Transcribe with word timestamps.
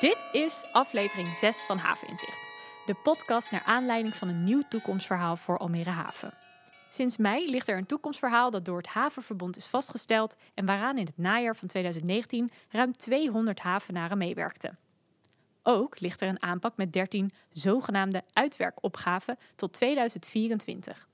Dit 0.00 0.24
is 0.32 0.68
aflevering 0.72 1.36
6 1.36 1.60
van 1.66 1.78
Haveninzicht. 1.78 2.50
De 2.86 2.94
podcast 2.94 3.50
naar 3.50 3.62
aanleiding 3.66 4.14
van 4.14 4.28
een 4.28 4.44
nieuw 4.44 4.62
toekomstverhaal 4.68 5.36
voor 5.36 5.58
Almere 5.58 5.90
Haven. 5.90 6.34
Sinds 6.90 7.16
mei 7.16 7.50
ligt 7.50 7.68
er 7.68 7.76
een 7.76 7.86
toekomstverhaal 7.86 8.50
dat 8.50 8.64
door 8.64 8.76
het 8.76 8.86
Havenverbond 8.86 9.56
is 9.56 9.66
vastgesteld 9.66 10.36
en 10.54 10.66
waaraan 10.66 10.98
in 10.98 11.06
het 11.06 11.18
najaar 11.18 11.56
van 11.56 11.68
2019 11.68 12.50
ruim 12.68 12.96
200 12.96 13.60
havenaren 13.60 14.18
meewerkten. 14.18 14.78
Ook 15.62 16.00
ligt 16.00 16.20
er 16.20 16.28
een 16.28 16.42
aanpak 16.42 16.76
met 16.76 16.92
13 16.92 17.30
zogenaamde 17.52 18.24
uitwerkopgaven 18.32 19.38
tot 19.54 19.72
2024. 19.72 21.08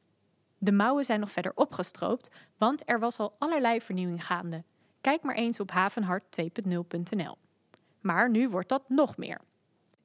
De 0.59 0.73
mouwen 0.73 1.05
zijn 1.05 1.21
nog 1.21 1.31
verder 1.31 1.53
opgestroopt, 1.55 2.31
want 2.59 2.83
er 2.85 2.99
was 2.99 3.19
al 3.19 3.37
allerlei 3.39 3.81
vernieuwing 3.81 4.27
gaande. 4.27 4.65
Kijk 5.01 5.23
maar 5.23 5.35
eens 5.35 5.61
op 5.61 5.71
havenhart2.0.nl. 5.73 7.37
Maar 8.07 8.31
nu 8.31 8.49
wordt 8.49 8.69
dat 8.69 8.89
nog 8.89 9.17
meer. 9.17 9.41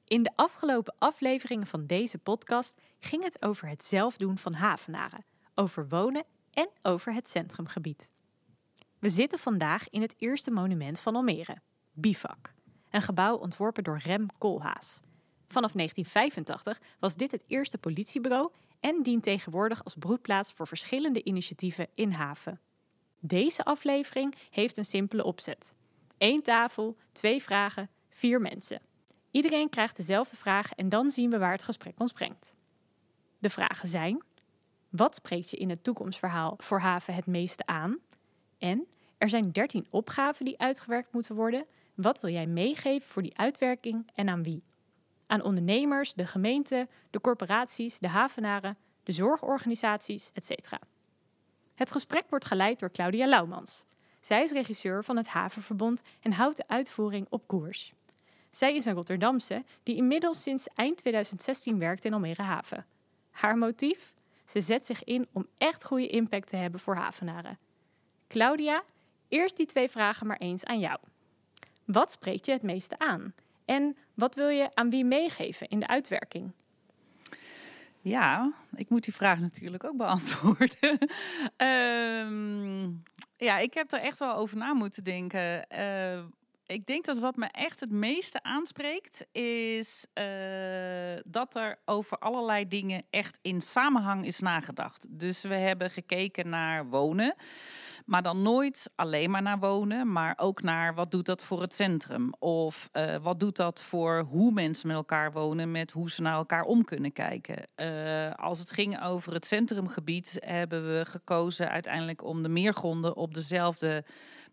In 0.04 0.22
de 0.22 0.30
afgelopen 0.34 0.94
afleveringen 0.98 1.66
van 1.66 1.86
deze 1.86 2.18
podcast 2.18 2.82
ging 3.00 3.24
het 3.24 3.42
over 3.42 3.68
het 3.68 3.84
zelfdoen 3.84 4.38
van 4.38 4.54
havenaren, 4.54 5.24
over 5.54 5.88
wonen 5.88 6.24
en 6.50 6.68
over 6.82 7.14
het 7.14 7.28
centrumgebied. 7.28 8.10
We 8.98 9.08
zitten 9.08 9.38
vandaag 9.38 9.90
in 9.90 10.00
het 10.00 10.14
eerste 10.18 10.50
monument 10.50 11.00
van 11.00 11.16
Almere, 11.16 11.56
Bivak, 11.92 12.52
een 12.90 13.02
gebouw 13.02 13.36
ontworpen 13.36 13.84
door 13.84 13.98
Rem 13.98 14.26
Koolhaas. 14.38 15.00
Vanaf 15.46 15.72
1985 15.72 16.80
was 16.98 17.16
dit 17.16 17.30
het 17.30 17.44
eerste 17.46 17.78
politiebureau 17.78 18.50
en 18.80 19.02
dient 19.02 19.22
tegenwoordig 19.22 19.84
als 19.84 19.94
broedplaats 19.98 20.52
voor 20.52 20.66
verschillende 20.66 21.24
initiatieven 21.24 21.88
in 21.94 22.10
haven. 22.10 22.60
Deze 23.20 23.64
aflevering 23.64 24.34
heeft 24.50 24.76
een 24.76 24.84
simpele 24.84 25.24
opzet. 25.24 25.74
Eén 26.22 26.42
tafel, 26.42 26.96
twee 27.12 27.42
vragen, 27.42 27.90
vier 28.08 28.40
mensen. 28.40 28.80
Iedereen 29.30 29.68
krijgt 29.68 29.96
dezelfde 29.96 30.36
vraag 30.36 30.72
en 30.72 30.88
dan 30.88 31.10
zien 31.10 31.30
we 31.30 31.38
waar 31.38 31.52
het 31.52 31.62
gesprek 31.62 32.00
ons 32.00 32.12
brengt. 32.12 32.54
De 33.38 33.50
vragen 33.50 33.88
zijn: 33.88 34.22
wat 34.88 35.14
spreekt 35.14 35.50
je 35.50 35.56
in 35.56 35.70
het 35.70 35.84
toekomstverhaal 35.84 36.54
voor 36.58 36.80
haven 36.80 37.14
het 37.14 37.26
meeste 37.26 37.66
aan? 37.66 37.98
En 38.58 38.86
er 39.18 39.28
zijn 39.28 39.52
13 39.52 39.86
opgaven 39.90 40.44
die 40.44 40.58
uitgewerkt 40.58 41.12
moeten 41.12 41.34
worden. 41.34 41.66
Wat 41.94 42.20
wil 42.20 42.30
jij 42.30 42.46
meegeven 42.46 43.08
voor 43.08 43.22
die 43.22 43.38
uitwerking 43.38 44.10
en 44.14 44.28
aan 44.28 44.42
wie? 44.42 44.62
Aan 45.26 45.42
ondernemers, 45.42 46.14
de 46.14 46.26
gemeente, 46.26 46.88
de 47.10 47.20
corporaties, 47.20 47.98
de 47.98 48.08
havenaren, 48.08 48.76
de 49.02 49.12
zorgorganisaties, 49.12 50.30
etc. 50.32 50.72
Het 51.74 51.92
gesprek 51.92 52.30
wordt 52.30 52.44
geleid 52.44 52.78
door 52.78 52.90
Claudia 52.90 53.26
Laumans. 53.26 53.84
Zij 54.22 54.42
is 54.42 54.50
regisseur 54.50 55.04
van 55.04 55.16
het 55.16 55.28
Havenverbond 55.28 56.02
en 56.20 56.32
houdt 56.32 56.56
de 56.56 56.64
uitvoering 56.66 57.26
op 57.30 57.46
koers. 57.46 57.92
Zij 58.50 58.76
is 58.76 58.84
een 58.84 58.94
Rotterdamse 58.94 59.64
die 59.82 59.96
inmiddels 59.96 60.42
sinds 60.42 60.68
eind 60.74 60.96
2016 60.96 61.78
werkt 61.78 62.04
in 62.04 62.12
Almere 62.12 62.42
Haven. 62.42 62.86
Haar 63.30 63.58
motief? 63.58 64.14
Ze 64.44 64.60
zet 64.60 64.86
zich 64.86 65.04
in 65.04 65.28
om 65.32 65.46
echt 65.58 65.84
goede 65.84 66.06
impact 66.06 66.48
te 66.48 66.56
hebben 66.56 66.80
voor 66.80 66.96
havenaren. 66.96 67.58
Claudia, 68.28 68.82
eerst 69.28 69.56
die 69.56 69.66
twee 69.66 69.90
vragen 69.90 70.26
maar 70.26 70.36
eens 70.36 70.64
aan 70.64 70.78
jou. 70.78 70.98
Wat 71.84 72.10
spreekt 72.10 72.46
je 72.46 72.52
het 72.52 72.62
meeste 72.62 72.98
aan? 72.98 73.34
En 73.64 73.96
wat 74.14 74.34
wil 74.34 74.48
je 74.48 74.74
aan 74.74 74.90
wie 74.90 75.04
meegeven 75.04 75.68
in 75.68 75.80
de 75.80 75.86
uitwerking? 75.86 76.52
Ja, 78.00 78.52
ik 78.74 78.88
moet 78.88 79.04
die 79.04 79.14
vraag 79.14 79.40
natuurlijk 79.40 79.84
ook 79.84 79.96
beantwoorden. 79.96 80.98
um, 81.56 83.02
ja, 83.42 83.58
ik 83.58 83.74
heb 83.74 83.92
er 83.92 84.00
echt 84.00 84.18
wel 84.18 84.34
over 84.34 84.56
na 84.56 84.72
moeten 84.72 85.04
denken. 85.04 85.66
Uh, 85.78 86.24
ik 86.66 86.86
denk 86.86 87.04
dat 87.04 87.18
wat 87.18 87.36
me 87.36 87.46
echt 87.46 87.80
het 87.80 87.90
meeste 87.90 88.42
aanspreekt, 88.42 89.26
is 89.32 90.06
uh, 90.14 90.24
dat 91.24 91.54
er 91.54 91.78
over 91.84 92.18
allerlei 92.18 92.68
dingen 92.68 93.02
echt 93.10 93.38
in 93.42 93.60
samenhang 93.60 94.26
is 94.26 94.38
nagedacht. 94.38 95.06
Dus 95.10 95.42
we 95.42 95.54
hebben 95.54 95.90
gekeken 95.90 96.48
naar 96.48 96.86
wonen. 96.86 97.34
Maar 98.04 98.22
dan 98.22 98.42
nooit 98.42 98.90
alleen 98.94 99.30
maar 99.30 99.42
naar 99.42 99.58
wonen, 99.58 100.12
maar 100.12 100.34
ook 100.36 100.62
naar 100.62 100.94
wat 100.94 101.10
doet 101.10 101.26
dat 101.26 101.44
voor 101.44 101.60
het 101.60 101.74
centrum? 101.74 102.32
Of 102.38 102.88
uh, 102.92 103.16
wat 103.22 103.40
doet 103.40 103.56
dat 103.56 103.80
voor 103.80 104.26
hoe 104.28 104.52
mensen 104.52 104.86
met 104.86 104.96
elkaar 104.96 105.32
wonen, 105.32 105.70
met 105.70 105.90
hoe 105.90 106.10
ze 106.10 106.22
naar 106.22 106.34
elkaar 106.34 106.62
om 106.62 106.84
kunnen 106.84 107.12
kijken? 107.12 107.68
Uh, 107.76 108.30
als 108.30 108.58
het 108.58 108.70
ging 108.70 109.02
over 109.04 109.32
het 109.32 109.46
centrumgebied, 109.46 110.36
hebben 110.40 110.86
we 110.86 111.04
gekozen 111.04 111.70
uiteindelijk 111.70 112.24
om 112.24 112.42
de 112.42 112.48
meergronden 112.48 113.16
op 113.16 113.34
dezelfde 113.34 114.04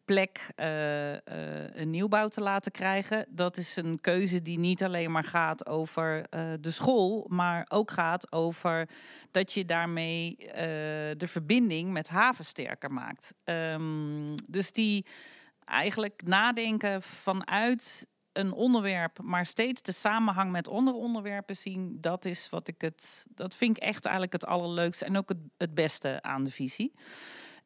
plek 0.09 0.49
uh, 0.55 1.11
uh, 1.11 1.17
een 1.73 1.89
nieuwbouw 1.89 2.27
te 2.27 2.41
laten 2.41 2.71
krijgen. 2.71 3.25
Dat 3.29 3.57
is 3.57 3.75
een 3.75 3.99
keuze 4.01 4.41
die 4.41 4.59
niet 4.59 4.83
alleen 4.83 5.11
maar 5.11 5.23
gaat 5.23 5.65
over 5.65 6.15
uh, 6.17 6.53
de 6.59 6.71
school, 6.71 7.25
maar 7.27 7.65
ook 7.67 7.91
gaat 7.91 8.31
over 8.31 8.89
dat 9.31 9.53
je 9.53 9.65
daarmee 9.65 10.35
de 11.17 11.27
verbinding 11.27 11.91
met 11.91 12.07
haven 12.07 12.45
sterker 12.45 12.91
maakt. 12.91 13.33
Um, 13.43 14.35
dus 14.49 14.71
die 14.71 15.05
eigenlijk 15.65 16.21
nadenken 16.25 17.01
vanuit 17.01 18.07
een 18.33 18.51
onderwerp, 18.53 19.19
maar 19.21 19.45
steeds 19.45 19.81
de 19.81 19.91
samenhang 19.91 20.51
met 20.51 20.69
andere 20.69 20.97
onderwerpen 20.97 21.55
zien, 21.55 21.97
dat 22.01 22.25
is 22.25 22.49
wat 22.49 22.67
ik 22.67 22.81
het, 22.81 23.25
dat 23.29 23.55
vind 23.55 23.77
ik 23.77 23.83
echt 23.83 24.03
eigenlijk 24.03 24.33
het 24.33 24.45
allerleukste 24.45 25.05
en 25.05 25.17
ook 25.17 25.29
het, 25.29 25.41
het 25.57 25.73
beste 25.73 26.21
aan 26.21 26.43
de 26.43 26.51
visie 26.51 26.93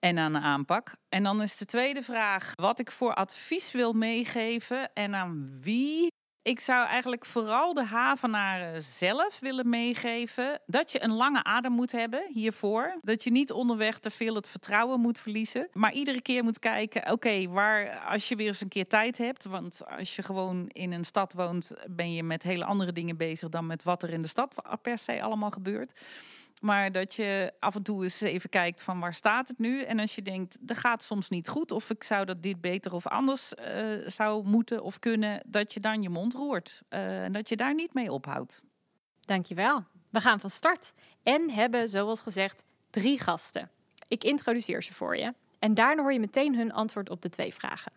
en 0.04 0.18
aan 0.18 0.34
de 0.34 0.40
aanpak. 0.40 0.96
En 1.10 1.24
dan 1.24 1.42
is 1.42 1.58
de 1.58 1.66
tweede 1.66 2.04
vraag 2.04 2.52
wat 2.56 2.80
ik 2.80 2.92
voor 2.92 3.14
advies 3.14 3.72
wil 3.72 3.94
meegeven 3.94 4.94
en 4.94 5.16
aan 5.16 5.58
wie. 5.62 6.12
Ik 6.42 6.60
zou 6.60 6.88
eigenlijk 6.88 7.26
vooral 7.26 7.74
de 7.74 7.84
havenaren 7.84 8.82
zelf 8.82 9.40
willen 9.40 9.70
meegeven 9.70 10.62
dat 10.66 10.92
je 10.92 11.04
een 11.04 11.14
lange 11.14 11.44
adem 11.44 11.72
moet 11.72 11.92
hebben 11.92 12.30
hiervoor. 12.34 12.98
Dat 13.02 13.24
je 13.24 13.32
niet 13.32 13.52
onderweg 13.52 14.00
te 14.00 14.10
veel 14.10 14.36
het 14.36 14.50
vertrouwen 14.50 15.00
moet 15.00 15.20
verliezen. 15.20 15.68
Maar 15.74 15.94
iedere 15.94 16.22
keer 16.22 16.44
moet 16.44 16.60
kijken, 16.60 17.12
oké, 17.12 17.48
waar 17.48 18.00
als 18.00 18.30
je 18.30 18.36
weer 18.36 18.48
eens 18.48 18.62
een 18.62 18.68
keer 18.68 18.88
tijd 18.88 19.18
hebt. 19.18 19.46
Want 19.46 19.82
als 19.98 20.16
je 20.16 20.24
gewoon 20.24 20.68
in 20.68 20.92
een 20.92 21.06
stad 21.06 21.34
woont, 21.34 21.72
ben 21.90 22.14
je 22.14 22.24
met 22.24 22.44
hele 22.44 22.66
andere 22.66 22.92
dingen 22.92 23.18
bezig 23.18 23.50
dan 23.50 23.66
met 23.66 23.84
wat 23.84 24.04
er 24.04 24.10
in 24.10 24.22
de 24.22 24.28
stad 24.28 24.56
per 24.82 24.98
se 24.98 25.22
allemaal 25.22 25.52
gebeurt. 25.52 26.02
Maar 26.64 26.92
dat 26.92 27.14
je 27.14 27.54
af 27.60 27.76
en 27.76 27.84
toe 27.84 28.04
eens 28.04 28.22
even 28.22 28.50
kijkt 28.50 28.82
van 28.82 29.00
waar 29.00 29.14
staat 29.14 29.48
het 29.48 29.60
nu? 29.60 29.82
En 29.82 30.00
als 30.00 30.16
je 30.16 30.22
denkt, 30.22 30.58
dat 30.62 30.78
gaat 30.78 31.04
soms 31.04 31.30
niet 31.30 31.48
goed. 31.48 31.72
Of 31.72 31.90
ik 31.90 32.04
zou 32.04 32.26
dat 32.26 32.44
dit 32.44 32.62
beter 32.62 32.94
of 32.94 33.08
anders 33.08 33.54
uh, 33.54 34.08
zou 34.08 34.48
moeten 34.48 34.84
of 34.84 35.00
kunnen. 35.00 35.42
Dat 35.46 35.74
je 35.74 35.80
dan 35.80 36.02
je 36.02 36.10
mond 36.10 36.34
roert. 36.34 36.82
Uh, 36.90 37.24
en 37.24 37.34
dat 37.34 37.50
je 37.50 37.56
daar 37.56 37.74
niet 37.74 37.94
mee 37.94 38.12
ophoudt. 38.12 38.62
Dankjewel. 39.20 39.84
We 40.10 40.22
gaan 40.22 40.40
van 40.40 40.50
start. 40.50 40.94
En 41.24 41.50
hebben, 41.50 41.90
zoals 41.90 42.22
gezegd, 42.22 42.66
drie 42.90 43.20
gasten. 43.20 43.70
Ik 44.08 44.24
introduceer 44.24 44.84
ze 44.84 44.94
voor 44.94 45.18
je. 45.18 45.34
En 45.60 45.74
daarna 45.74 46.02
hoor 46.02 46.14
je 46.14 46.20
meteen 46.20 46.56
hun 46.56 46.74
antwoord 46.74 47.10
op 47.10 47.22
de 47.22 47.30
twee 47.30 47.54
vragen. 47.54 47.92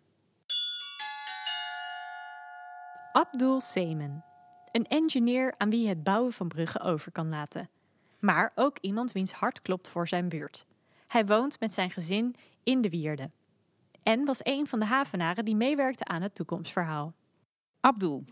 Abdul 3.13 3.61
Semen. 3.61 4.25
Een 4.73 4.87
engineer 4.87 5.55
aan 5.57 5.71
wie 5.71 5.89
het 5.89 6.03
bouwen 6.03 6.33
van 6.33 6.49
bruggen 6.49 6.81
over 6.81 7.13
kan 7.13 7.29
laten 7.29 7.75
maar 8.27 8.53
ook 8.55 8.79
iemand 8.81 9.13
wiens 9.13 9.33
hart 9.33 9.63
klopt 9.63 9.89
voor 9.89 10.09
zijn 10.09 10.29
buurt. 10.29 10.67
Hij 11.07 11.27
woont 11.27 11.61
met 11.61 11.73
zijn 11.73 11.91
gezin 11.91 12.35
in 12.63 12.81
de 12.81 12.91
Wierde 12.91 13.31
en 14.03 14.25
was 14.25 14.41
een 14.43 14.67
van 14.67 14.79
de 14.79 14.85
havenaren 14.85 15.45
die 15.45 15.57
meewerkte 15.57 16.05
aan 16.05 16.23
het 16.23 16.35
toekomstverhaal. 16.35 17.15
Abdul, 17.81 18.25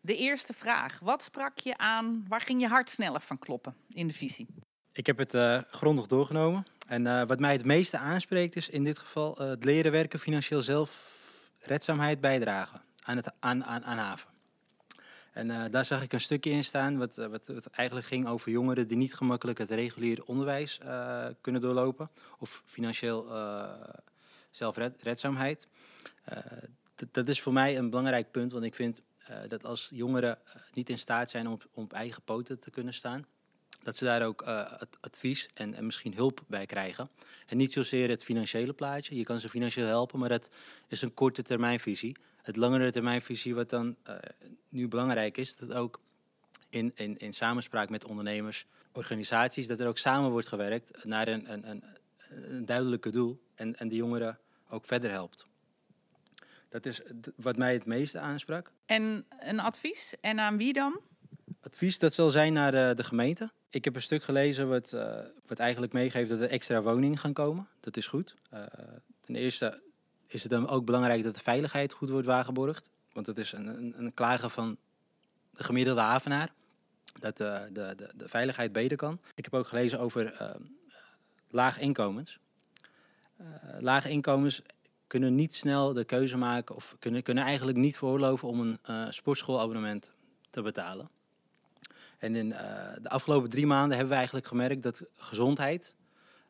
de 0.00 0.16
eerste 0.16 0.52
vraag. 0.52 0.98
Wat 0.98 1.22
sprak 1.22 1.58
je 1.58 1.78
aan? 1.78 2.24
Waar 2.28 2.40
ging 2.40 2.60
je 2.60 2.68
hart 2.68 2.90
sneller 2.90 3.20
van 3.20 3.38
kloppen 3.38 3.74
in 3.88 4.06
de 4.06 4.14
visie? 4.14 4.46
Ik 4.92 5.06
heb 5.06 5.18
het 5.18 5.34
uh, 5.34 5.58
grondig 5.70 6.06
doorgenomen. 6.06 6.66
En 6.86 7.04
uh, 7.04 7.22
wat 7.22 7.38
mij 7.38 7.52
het 7.52 7.64
meeste 7.64 7.98
aanspreekt 7.98 8.56
is 8.56 8.68
in 8.68 8.84
dit 8.84 8.98
geval 8.98 9.42
uh, 9.42 9.48
het 9.48 9.64
leren 9.64 9.92
werken, 9.92 10.18
financieel 10.18 10.62
zelfredzaamheid 10.62 12.20
bijdragen 12.20 12.80
aan, 13.02 13.16
het, 13.16 13.32
aan, 13.40 13.64
aan, 13.64 13.84
aan 13.84 13.98
haven. 13.98 14.37
En 15.38 15.48
uh, 15.48 15.64
daar 15.70 15.84
zag 15.84 16.02
ik 16.02 16.12
een 16.12 16.20
stukje 16.20 16.50
in 16.50 16.64
staan, 16.64 16.98
wat, 16.98 17.16
wat, 17.16 17.46
wat, 17.46 17.66
eigenlijk 17.66 18.06
ging 18.06 18.26
over 18.26 18.50
jongeren 18.50 18.88
die 18.88 18.96
niet 18.96 19.14
gemakkelijk 19.14 19.58
het 19.58 19.70
reguliere 19.70 20.26
onderwijs 20.26 20.80
uh, 20.84 21.26
kunnen 21.40 21.60
doorlopen. 21.60 22.10
Of 22.38 22.62
financieel 22.66 23.26
zelfredzaamheid. 24.50 25.68
dat 27.10 27.28
is 27.28 27.40
voor 27.40 27.52
mij 27.52 27.78
een 27.78 27.90
belangrijk 27.90 28.30
punt, 28.30 28.52
want 28.52 28.64
ik 28.64 28.74
vind 28.74 29.02
dat 29.48 29.64
als 29.64 29.90
jongeren 29.92 30.38
niet 30.72 30.90
in 30.90 30.98
staat 30.98 31.30
zijn 31.30 31.48
om, 31.48 31.58
om 31.72 31.84
op 31.84 31.92
eigen 31.92 32.22
poten 32.22 32.58
te 32.58 32.70
kunnen 32.70 32.94
staan, 32.94 33.26
dat 33.82 33.96
ze 33.96 34.04
daar 34.04 34.26
ook 34.26 34.42
advies 35.00 35.48
en, 35.54 35.74
en, 35.74 35.86
misschien 35.86 36.14
hulp 36.14 36.44
bij 36.46 36.66
krijgen. 36.66 37.10
En 37.46 37.56
niet 37.56 37.72
zozeer 37.72 38.08
het 38.08 38.24
financiële 38.24 38.72
plaatje. 38.72 39.16
Je 39.16 39.24
kan 39.24 39.38
ze 39.38 39.48
financieel 39.48 39.86
helpen, 39.86 40.18
maar 40.18 40.28
dat 40.28 40.50
is 40.88 41.02
een 41.02 41.14
korte 41.14 41.42
termijnvisie 41.42 42.16
het 42.48 42.56
langere 42.56 42.90
termijnvisie, 42.90 43.54
wat 43.54 43.70
dan 43.70 43.96
uh, 44.08 44.14
nu 44.68 44.88
belangrijk 44.88 45.36
is, 45.36 45.56
dat 45.56 45.72
ook 45.72 46.00
in, 46.68 46.92
in, 46.94 47.18
in 47.18 47.32
samenspraak 47.32 47.88
met 47.88 48.04
ondernemers, 48.04 48.66
organisaties, 48.92 49.66
dat 49.66 49.80
er 49.80 49.86
ook 49.86 49.98
samen 49.98 50.30
wordt 50.30 50.46
gewerkt 50.46 51.04
naar 51.04 51.28
een, 51.28 51.52
een, 51.52 51.70
een, 51.70 51.84
een 52.28 52.64
duidelijke 52.64 53.10
doel 53.10 53.40
en, 53.54 53.76
en 53.76 53.88
de 53.88 53.94
jongeren 53.94 54.38
ook 54.68 54.84
verder 54.84 55.10
helpt. 55.10 55.46
Dat 56.68 56.86
is 56.86 57.00
wat 57.36 57.56
mij 57.56 57.72
het 57.72 57.86
meeste 57.86 58.18
aansprak. 58.18 58.72
En 58.86 59.26
een 59.40 59.60
advies? 59.60 60.14
En 60.20 60.40
aan 60.40 60.56
wie 60.56 60.72
dan? 60.72 61.00
Advies 61.60 61.98
dat 61.98 62.12
zal 62.12 62.30
zijn 62.30 62.52
naar 62.52 62.72
de, 62.72 62.92
de 62.96 63.04
gemeente. 63.04 63.50
Ik 63.70 63.84
heb 63.84 63.94
een 63.94 64.02
stuk 64.02 64.22
gelezen 64.22 64.68
wat, 64.68 64.92
eh, 64.92 65.18
wat 65.46 65.58
eigenlijk 65.58 65.92
meegeeft 65.92 66.30
dat 66.30 66.40
er 66.40 66.50
extra 66.50 66.82
woningen 66.82 67.18
gaan 67.18 67.32
komen. 67.32 67.68
Dat 67.80 67.96
is 67.96 68.06
goed. 68.06 68.34
Eh, 68.50 68.62
ten 69.20 69.36
eerste 69.36 69.86
is 70.28 70.42
het 70.42 70.50
dan 70.50 70.68
ook 70.68 70.84
belangrijk 70.84 71.22
dat 71.22 71.34
de 71.34 71.40
veiligheid 71.40 71.92
goed 71.92 72.08
wordt 72.08 72.26
waargeborgd. 72.26 72.90
Want 73.12 73.26
dat 73.26 73.38
is 73.38 73.52
een, 73.52 73.66
een, 73.66 73.94
een 73.96 74.14
klagen 74.14 74.50
van 74.50 74.76
de 75.50 75.64
gemiddelde 75.64 76.00
havenaar. 76.00 76.52
Dat 77.12 77.40
eh, 77.40 77.60
de, 77.72 77.94
de, 77.96 78.10
de 78.14 78.28
veiligheid 78.28 78.72
beter 78.72 78.96
kan. 78.96 79.20
Ik 79.34 79.44
heb 79.44 79.54
ook 79.54 79.68
gelezen 79.68 80.00
over 80.00 80.32
eh, 80.32 80.50
laag 81.50 81.78
inkomens. 81.78 82.38
Eh, 83.36 83.46
lage 83.78 84.10
inkomens 84.10 84.62
kunnen 85.06 85.34
niet 85.34 85.54
snel 85.54 85.92
de 85.92 86.04
keuze 86.04 86.36
maken 86.36 86.74
of 86.74 86.96
kunnen, 86.98 87.22
kunnen 87.22 87.44
eigenlijk 87.44 87.78
niet 87.78 87.96
veroorloven 87.96 88.48
om 88.48 88.78
een 88.82 89.12
sportschoolabonnement 89.12 90.12
te 90.50 90.62
betalen. 90.62 91.10
En 92.18 92.36
in 92.36 92.48
de 93.02 93.08
afgelopen 93.08 93.50
drie 93.50 93.66
maanden 93.66 93.90
hebben 93.90 94.08
we 94.08 94.14
eigenlijk 94.14 94.46
gemerkt 94.46 94.82
dat 94.82 95.02
gezondheid 95.16 95.94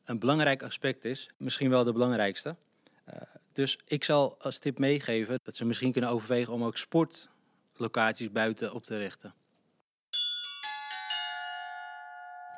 een 0.05 0.19
belangrijk 0.19 0.63
aspect 0.63 1.05
is. 1.05 1.31
Misschien 1.37 1.71
wel 1.71 1.85
de 1.85 1.93
belangrijkste. 1.93 2.57
Dus 3.59 3.79
ik 3.85 4.05
zal 4.05 4.37
als 4.41 4.59
tip 4.59 4.79
meegeven 4.79 5.41
dat 5.43 5.57
ze 5.57 5.65
misschien 5.65 5.93
kunnen 5.93 6.11
overwegen 6.11 6.53
om 6.53 6.65
ook 6.65 6.77
sportlocaties 6.77 8.33
buiten 8.33 8.75
op 8.75 8.85
te 8.85 8.99
richten. 8.99 9.35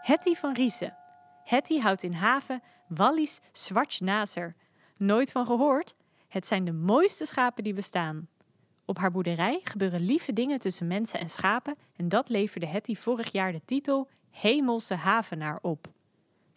Hetty 0.02 0.34
van 0.34 0.54
Riesen. 0.54 0.96
Hetty 1.44 1.78
houdt 1.78 2.02
in 2.02 2.12
haven 2.12 2.62
Wallis 2.88 3.40
Zwartsnazer. 3.52 4.54
Nooit 4.96 5.32
van 5.32 5.46
gehoord? 5.46 5.92
Het 6.28 6.46
zijn 6.46 6.64
de 6.64 6.72
mooiste 6.72 7.26
schapen 7.26 7.64
die 7.64 7.74
bestaan. 7.74 8.28
Op 8.84 8.98
haar 8.98 9.10
boerderij 9.10 9.60
gebeuren 9.64 10.00
lieve 10.00 10.32
dingen 10.32 10.58
tussen 10.58 10.86
mensen 10.86 11.20
en 11.20 11.30
schapen 11.30 11.76
en 11.96 12.08
dat 12.08 12.28
leverde 12.28 12.66
Hetty 12.66 12.94
vorig 12.94 13.32
jaar 13.32 13.52
de 13.52 13.64
titel 13.64 14.08
Hemelse 14.30 14.94
Havenaar 14.94 15.58
op. 15.62 15.88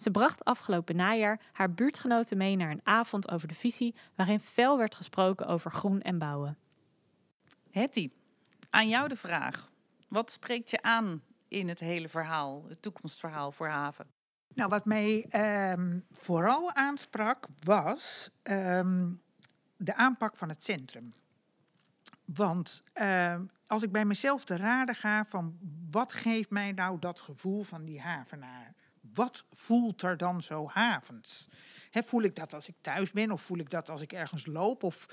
Ze 0.03 0.11
bracht 0.11 0.45
afgelopen 0.45 0.95
najaar 0.95 1.39
haar 1.51 1.73
buurtgenoten 1.73 2.37
mee 2.37 2.55
naar 2.55 2.71
een 2.71 2.81
avond 2.83 3.31
over 3.31 3.47
de 3.47 3.53
visie 3.53 3.95
waarin 4.15 4.39
fel 4.39 4.77
werd 4.77 4.95
gesproken 4.95 5.47
over 5.47 5.71
groen 5.71 6.01
en 6.01 6.17
bouwen. 6.17 6.57
Hetty, 7.71 8.11
aan 8.69 8.89
jou 8.89 9.07
de 9.07 9.15
vraag. 9.15 9.71
Wat 10.07 10.31
spreekt 10.31 10.69
je 10.69 10.81
aan 10.81 11.21
in 11.47 11.69
het 11.69 11.79
hele 11.79 12.09
verhaal, 12.09 12.65
het 12.67 12.81
toekomstverhaal 12.81 13.51
voor 13.51 13.67
haven? 13.67 14.07
Nou, 14.53 14.69
wat 14.69 14.85
mij 14.85 15.25
ehm, 15.29 15.99
vooral 16.11 16.73
aansprak 16.73 17.47
was 17.59 18.29
ehm, 18.41 19.11
de 19.77 19.95
aanpak 19.95 20.37
van 20.37 20.49
het 20.49 20.63
centrum. 20.63 21.13
Want 22.25 22.83
ehm, 22.93 23.45
als 23.67 23.83
ik 23.83 23.91
bij 23.91 24.05
mezelf 24.05 24.43
te 24.43 24.57
raden 24.57 24.95
ga 24.95 25.25
van 25.25 25.57
wat 25.91 26.13
geeft 26.13 26.49
mij 26.49 26.71
nou 26.71 26.99
dat 26.99 27.21
gevoel 27.21 27.63
van 27.63 27.85
die 27.85 28.01
havenaar? 28.01 28.72
Wat 29.13 29.45
voelt 29.51 30.01
er 30.01 30.17
dan 30.17 30.41
zo 30.41 30.67
havens? 30.67 31.47
Hè, 31.91 32.03
voel 32.03 32.21
ik 32.21 32.35
dat 32.35 32.53
als 32.53 32.67
ik 32.67 32.75
thuis 32.81 33.11
ben 33.11 33.31
of 33.31 33.41
voel 33.41 33.57
ik 33.57 33.69
dat 33.69 33.89
als 33.89 34.01
ik 34.01 34.13
ergens 34.13 34.45
loop? 34.45 34.83
Of... 34.83 35.05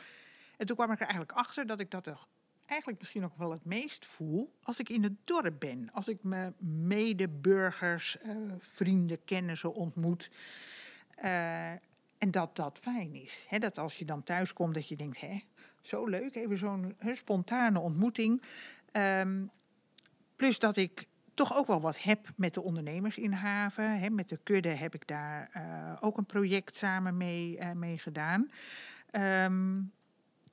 En 0.57 0.67
toen 0.67 0.77
kwam 0.77 0.91
ik 0.91 1.01
er 1.01 1.07
eigenlijk 1.07 1.33
achter 1.33 1.67
dat 1.67 1.81
ik 1.81 1.91
dat 1.91 2.07
er 2.07 2.19
eigenlijk 2.67 2.99
misschien 3.01 3.25
ook 3.25 3.37
wel 3.37 3.51
het 3.51 3.65
meest 3.65 4.07
voel 4.07 4.53
als 4.63 4.79
ik 4.79 4.89
in 4.89 5.03
het 5.03 5.13
dorp 5.25 5.55
ben. 5.59 5.93
Als 5.93 6.09
ik 6.09 6.23
mijn 6.23 6.55
medeburgers, 6.59 8.19
eh, 8.19 8.37
vrienden, 8.59 9.25
kennissen 9.25 9.75
ontmoet. 9.75 10.31
Eh, 11.17 11.71
en 12.19 12.31
dat 12.31 12.57
dat 12.57 12.79
fijn 12.79 13.15
is. 13.15 13.47
Dat 13.59 13.79
als 13.79 13.99
je 13.99 14.05
dan 14.05 14.23
thuis 14.23 14.53
komt, 14.53 14.75
dat 14.75 14.89
je 14.89 14.97
denkt, 14.97 15.21
hè, 15.21 15.41
zo 15.81 16.07
leuk, 16.07 16.35
even 16.35 16.59
zo'n 16.59 16.97
spontane 17.13 17.79
ontmoeting. 17.79 18.43
Ehm, 18.93 19.45
plus 20.37 20.59
dat 20.59 20.77
ik 20.77 21.07
toch 21.41 21.57
ook 21.57 21.67
wel 21.67 21.81
wat 21.81 22.03
heb 22.03 22.29
met 22.37 22.55
de 22.55 22.63
ondernemers 22.63 23.19
in 23.19 23.33
Haven. 23.33 23.99
Hè, 23.99 24.11
met 24.11 24.29
de 24.29 24.39
kudde 24.43 24.69
heb 24.69 24.95
ik 24.95 25.07
daar 25.07 25.51
eh, 25.53 25.63
ook 26.01 26.19
een 26.19 26.27
project 26.27 26.77
samen 26.77 27.17
mee, 27.17 27.59
eh, 27.59 27.73
mee 27.73 27.99
gedaan. 27.99 28.51
Ehm, 29.11 29.81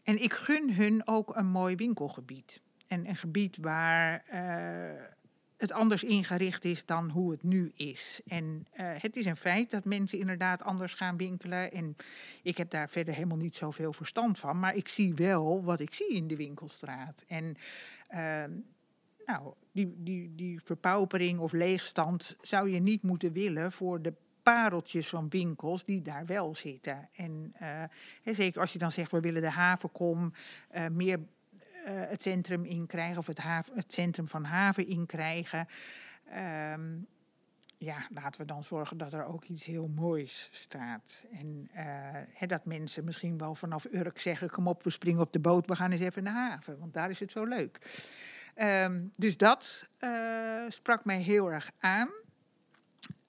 en 0.03 0.21
ik 0.23 0.33
gun 0.33 0.73
hun 0.73 1.07
ook 1.07 1.35
een 1.35 1.47
mooi 1.47 1.75
winkelgebied. 1.75 2.61
En 2.87 3.09
een 3.09 3.15
gebied 3.15 3.57
waar 3.61 4.23
eh, 4.25 5.03
het 5.57 5.71
anders 5.71 6.03
ingericht 6.03 6.65
is 6.65 6.85
dan 6.85 7.09
hoe 7.09 7.31
het 7.31 7.43
nu 7.43 7.71
is. 7.75 8.21
En 8.27 8.67
het 8.77 9.15
is 9.15 9.25
een 9.25 9.35
feit 9.35 9.71
dat 9.71 9.85
mensen 9.85 10.19
inderdaad 10.19 10.63
anders 10.63 10.93
gaan 10.93 11.17
winkelen. 11.17 11.71
En 11.71 11.95
ik 12.41 12.57
heb 12.57 12.69
daar 12.69 12.89
verder 12.89 13.13
helemaal 13.13 13.37
niet 13.37 13.55
zoveel 13.55 13.93
verstand 13.93 14.39
van. 14.39 14.59
Maar 14.59 14.75
ik 14.75 14.87
zie 14.87 15.13
wel 15.13 15.63
wat 15.63 15.79
ik 15.79 15.93
zie 15.93 16.13
in 16.13 16.27
de 16.27 16.35
winkelstraat. 16.35 17.23
En 17.27 17.57
ehm, 18.07 18.51
nou, 19.27 19.53
die, 19.71 19.93
die, 19.97 20.35
die 20.35 20.61
verpaupering 20.63 21.39
of 21.39 21.51
leegstand 21.51 22.35
zou 22.41 22.69
je 22.69 22.79
niet 22.79 23.03
moeten 23.03 23.31
willen 23.31 23.71
voor 23.71 24.01
de 24.01 24.13
pareltjes 24.43 25.09
van 25.09 25.29
winkels 25.29 25.83
die 25.83 26.01
daar 26.01 26.25
wel 26.25 26.55
zitten. 26.55 27.09
En 27.15 27.53
eh, 27.53 27.83
zeker 28.33 28.61
als 28.61 28.73
je 28.73 28.79
dan 28.79 28.91
zegt, 28.91 29.11
we 29.11 29.19
willen 29.19 29.41
de 29.41 29.49
havenkom 29.49 30.33
eh, 30.69 30.87
meer 30.87 31.19
eh, 31.85 31.93
het 31.95 32.21
centrum 32.21 32.65
inkrijgen... 32.65 33.17
of 33.17 33.27
het, 33.27 33.37
haven, 33.37 33.75
het 33.75 33.93
centrum 33.93 34.27
van 34.27 34.43
haven 34.43 34.87
inkrijgen... 34.87 35.67
Ehm, 36.29 36.97
ja, 37.79 38.07
laten 38.13 38.41
we 38.41 38.47
dan 38.47 38.63
zorgen 38.63 38.97
dat 38.97 39.13
er 39.13 39.25
ook 39.25 39.43
iets 39.43 39.65
heel 39.65 39.87
moois 39.87 40.49
staat. 40.51 41.25
En 41.31 41.69
dat 42.47 42.65
mensen 42.65 43.03
misschien 43.03 43.37
wel 43.37 43.55
vanaf 43.55 43.85
Urk 43.91 44.19
zeggen... 44.19 44.49
kom 44.49 44.67
op, 44.67 44.83
we 44.83 44.89
springen 44.89 45.21
op 45.21 45.33
de 45.33 45.39
boot, 45.39 45.67
we 45.67 45.75
gaan 45.75 45.91
eens 45.91 46.01
even 46.01 46.23
naar 46.23 46.49
haven. 46.49 46.79
Want 46.79 46.93
daar 46.93 47.09
is 47.09 47.19
het 47.19 47.31
zo 47.31 47.43
leuk. 47.43 47.79
Ehm, 48.57 49.05
dus 49.15 49.37
dat 49.37 49.87
eh, 49.99 50.63
sprak 50.67 51.05
mij 51.05 51.21
heel 51.21 51.51
erg 51.51 51.71
aan. 51.79 52.09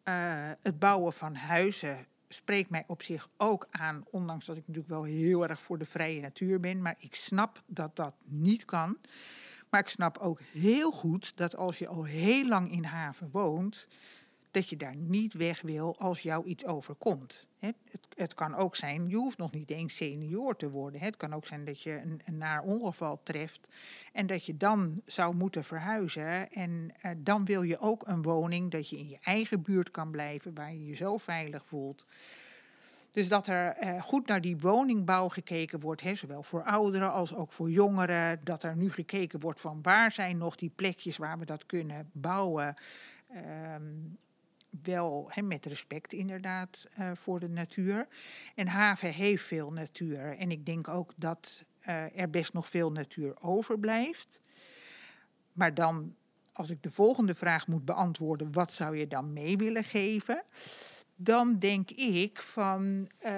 Eh, 0.03 0.51
het 0.63 0.79
bouwen 0.79 1.13
van 1.13 1.35
huizen 1.35 2.07
spreekt 2.29 2.71
mij 2.71 2.85
op 2.87 3.03
zich 3.03 3.29
ook 3.37 3.67
aan, 3.71 4.05
ondanks 4.11 4.47
dat 4.47 4.57
ik 4.57 4.67
natuurlijk 4.67 4.95
wel 4.95 5.03
heel 5.03 5.49
erg 5.49 5.63
voor 5.63 5.79
de 5.79 5.85
vrije 5.85 6.21
natuur 6.21 6.61
ben. 6.61 6.83
Maar 6.83 6.95
ik 6.99 7.15
snap 7.15 7.63
dat 7.67 7.97
dat 7.97 8.15
niet 8.25 8.65
kan. 8.65 8.99
Maar 9.71 9.81
ik 9.81 9.89
snap 9.89 10.19
ook 10.19 10.41
heel 10.41 10.91
goed 10.91 11.37
dat 11.37 11.57
als 11.57 11.79
je 11.79 11.89
al 11.89 12.05
heel 12.05 12.47
lang 12.47 12.73
in 12.73 12.85
haven 12.85 13.29
woont, 13.33 13.87
dat 14.59 14.69
je 14.69 14.77
daar 14.77 14.97
niet 14.97 15.35
weg 15.35 15.61
wil 15.61 15.99
als 15.99 16.23
jou 16.23 16.45
iets 16.47 16.65
overkomt. 16.65 17.47
Hè, 17.59 17.71
Het, 17.91 18.07
het 18.15 18.35
kan 18.35 18.55
ook 18.55 18.77
zijn, 18.77 19.09
je 19.09 19.17
hoeft 19.17 19.39
nog 19.39 19.53
niet 19.53 19.71
eens 19.71 19.97
senior 19.97 20.57
te 20.57 20.71
worden. 20.71 21.01
Het 21.01 21.17
kan 21.17 21.35
ook 21.35 21.47
zijn 21.47 21.65
dat 21.65 21.83
je 21.83 22.01
een, 22.01 22.21
een 22.25 22.39
naar 22.39 22.63
ongeval 22.63 23.21
treft 23.23 23.69
en 24.13 24.27
dat 24.27 24.47
je 24.47 24.57
dan 24.57 25.03
zou 25.05 25.35
moeten 25.35 25.65
verhuizen. 25.65 26.51
En 26.53 26.93
eh, 27.01 27.11
dan 27.19 27.45
wil 27.45 27.63
je 27.63 27.79
ook 27.79 28.07
een 28.07 28.23
woning 28.23 28.71
dat 28.71 28.89
je 28.89 28.99
in 28.99 29.09
je 29.09 29.19
eigen 29.23 29.63
buurt 29.63 29.91
kan 29.91 30.11
blijven, 30.11 30.55
waar 30.55 30.73
je 30.73 30.87
je 30.87 30.95
zo 30.95 31.17
veilig 31.17 31.67
voelt. 31.67 32.07
Dus 33.11 33.29
dat 33.29 33.47
er 33.47 33.67
eh, 33.67 34.03
goed 34.03 34.27
naar 34.27 34.41
die 34.41 34.59
woningbouw 34.59 35.29
gekeken 35.29 35.81
wordt, 35.81 36.03
hè, 36.03 36.15
zowel 36.15 36.43
voor 36.43 36.65
ouderen 36.65 37.13
als 37.13 37.35
ook 37.35 37.53
voor 37.53 37.71
jongeren. 37.71 38.41
Dat 38.45 38.63
er 38.63 38.77
nu 38.77 38.91
gekeken 38.91 39.41
wordt 39.41 39.61
van 39.61 39.79
waar 39.83 40.13
zijn 40.13 40.39
nog 40.39 40.57
die 40.57 40.73
plekjes 40.75 41.17
waar 41.17 41.39
we 41.39 41.45
dat 41.45 41.67
kunnen 41.67 42.11
bouwen. 42.13 42.75
Ehm, 43.29 43.83
wel 44.83 45.31
met 45.43 45.67
respect 45.67 46.13
inderdaad 46.13 46.87
eh, 46.95 47.11
voor 47.15 47.41
de 47.41 47.49
natuur. 47.49 48.07
En 48.55 48.67
haven 48.67 49.13
heeft 49.13 49.45
veel 49.45 49.73
natuur. 49.73 50.37
En 50.39 50.51
ik 50.51 50.67
denk 50.67 50.89
ook 50.89 51.13
dat 51.17 51.65
eh, 51.81 52.21
er 52.21 52.31
best 52.31 52.53
nog 52.53 52.69
veel 52.69 52.93
natuur 52.93 53.41
overblijft. 53.41 54.41
Maar 55.53 55.75
dan, 55.75 56.15
als 56.53 56.71
ik 56.71 56.83
de 56.83 56.91
volgende 56.91 57.35
vraag 57.35 57.67
moet 57.67 57.85
beantwoorden, 57.85 58.53
wat 58.53 58.73
zou 58.73 58.97
je 58.97 59.09
dan 59.09 59.33
mee 59.33 59.57
willen 59.57 59.85
geven? 59.85 60.43
Dan 61.17 61.59
denk 61.59 61.91
ik 61.91 62.43
van 62.43 63.11
eh, 63.19 63.33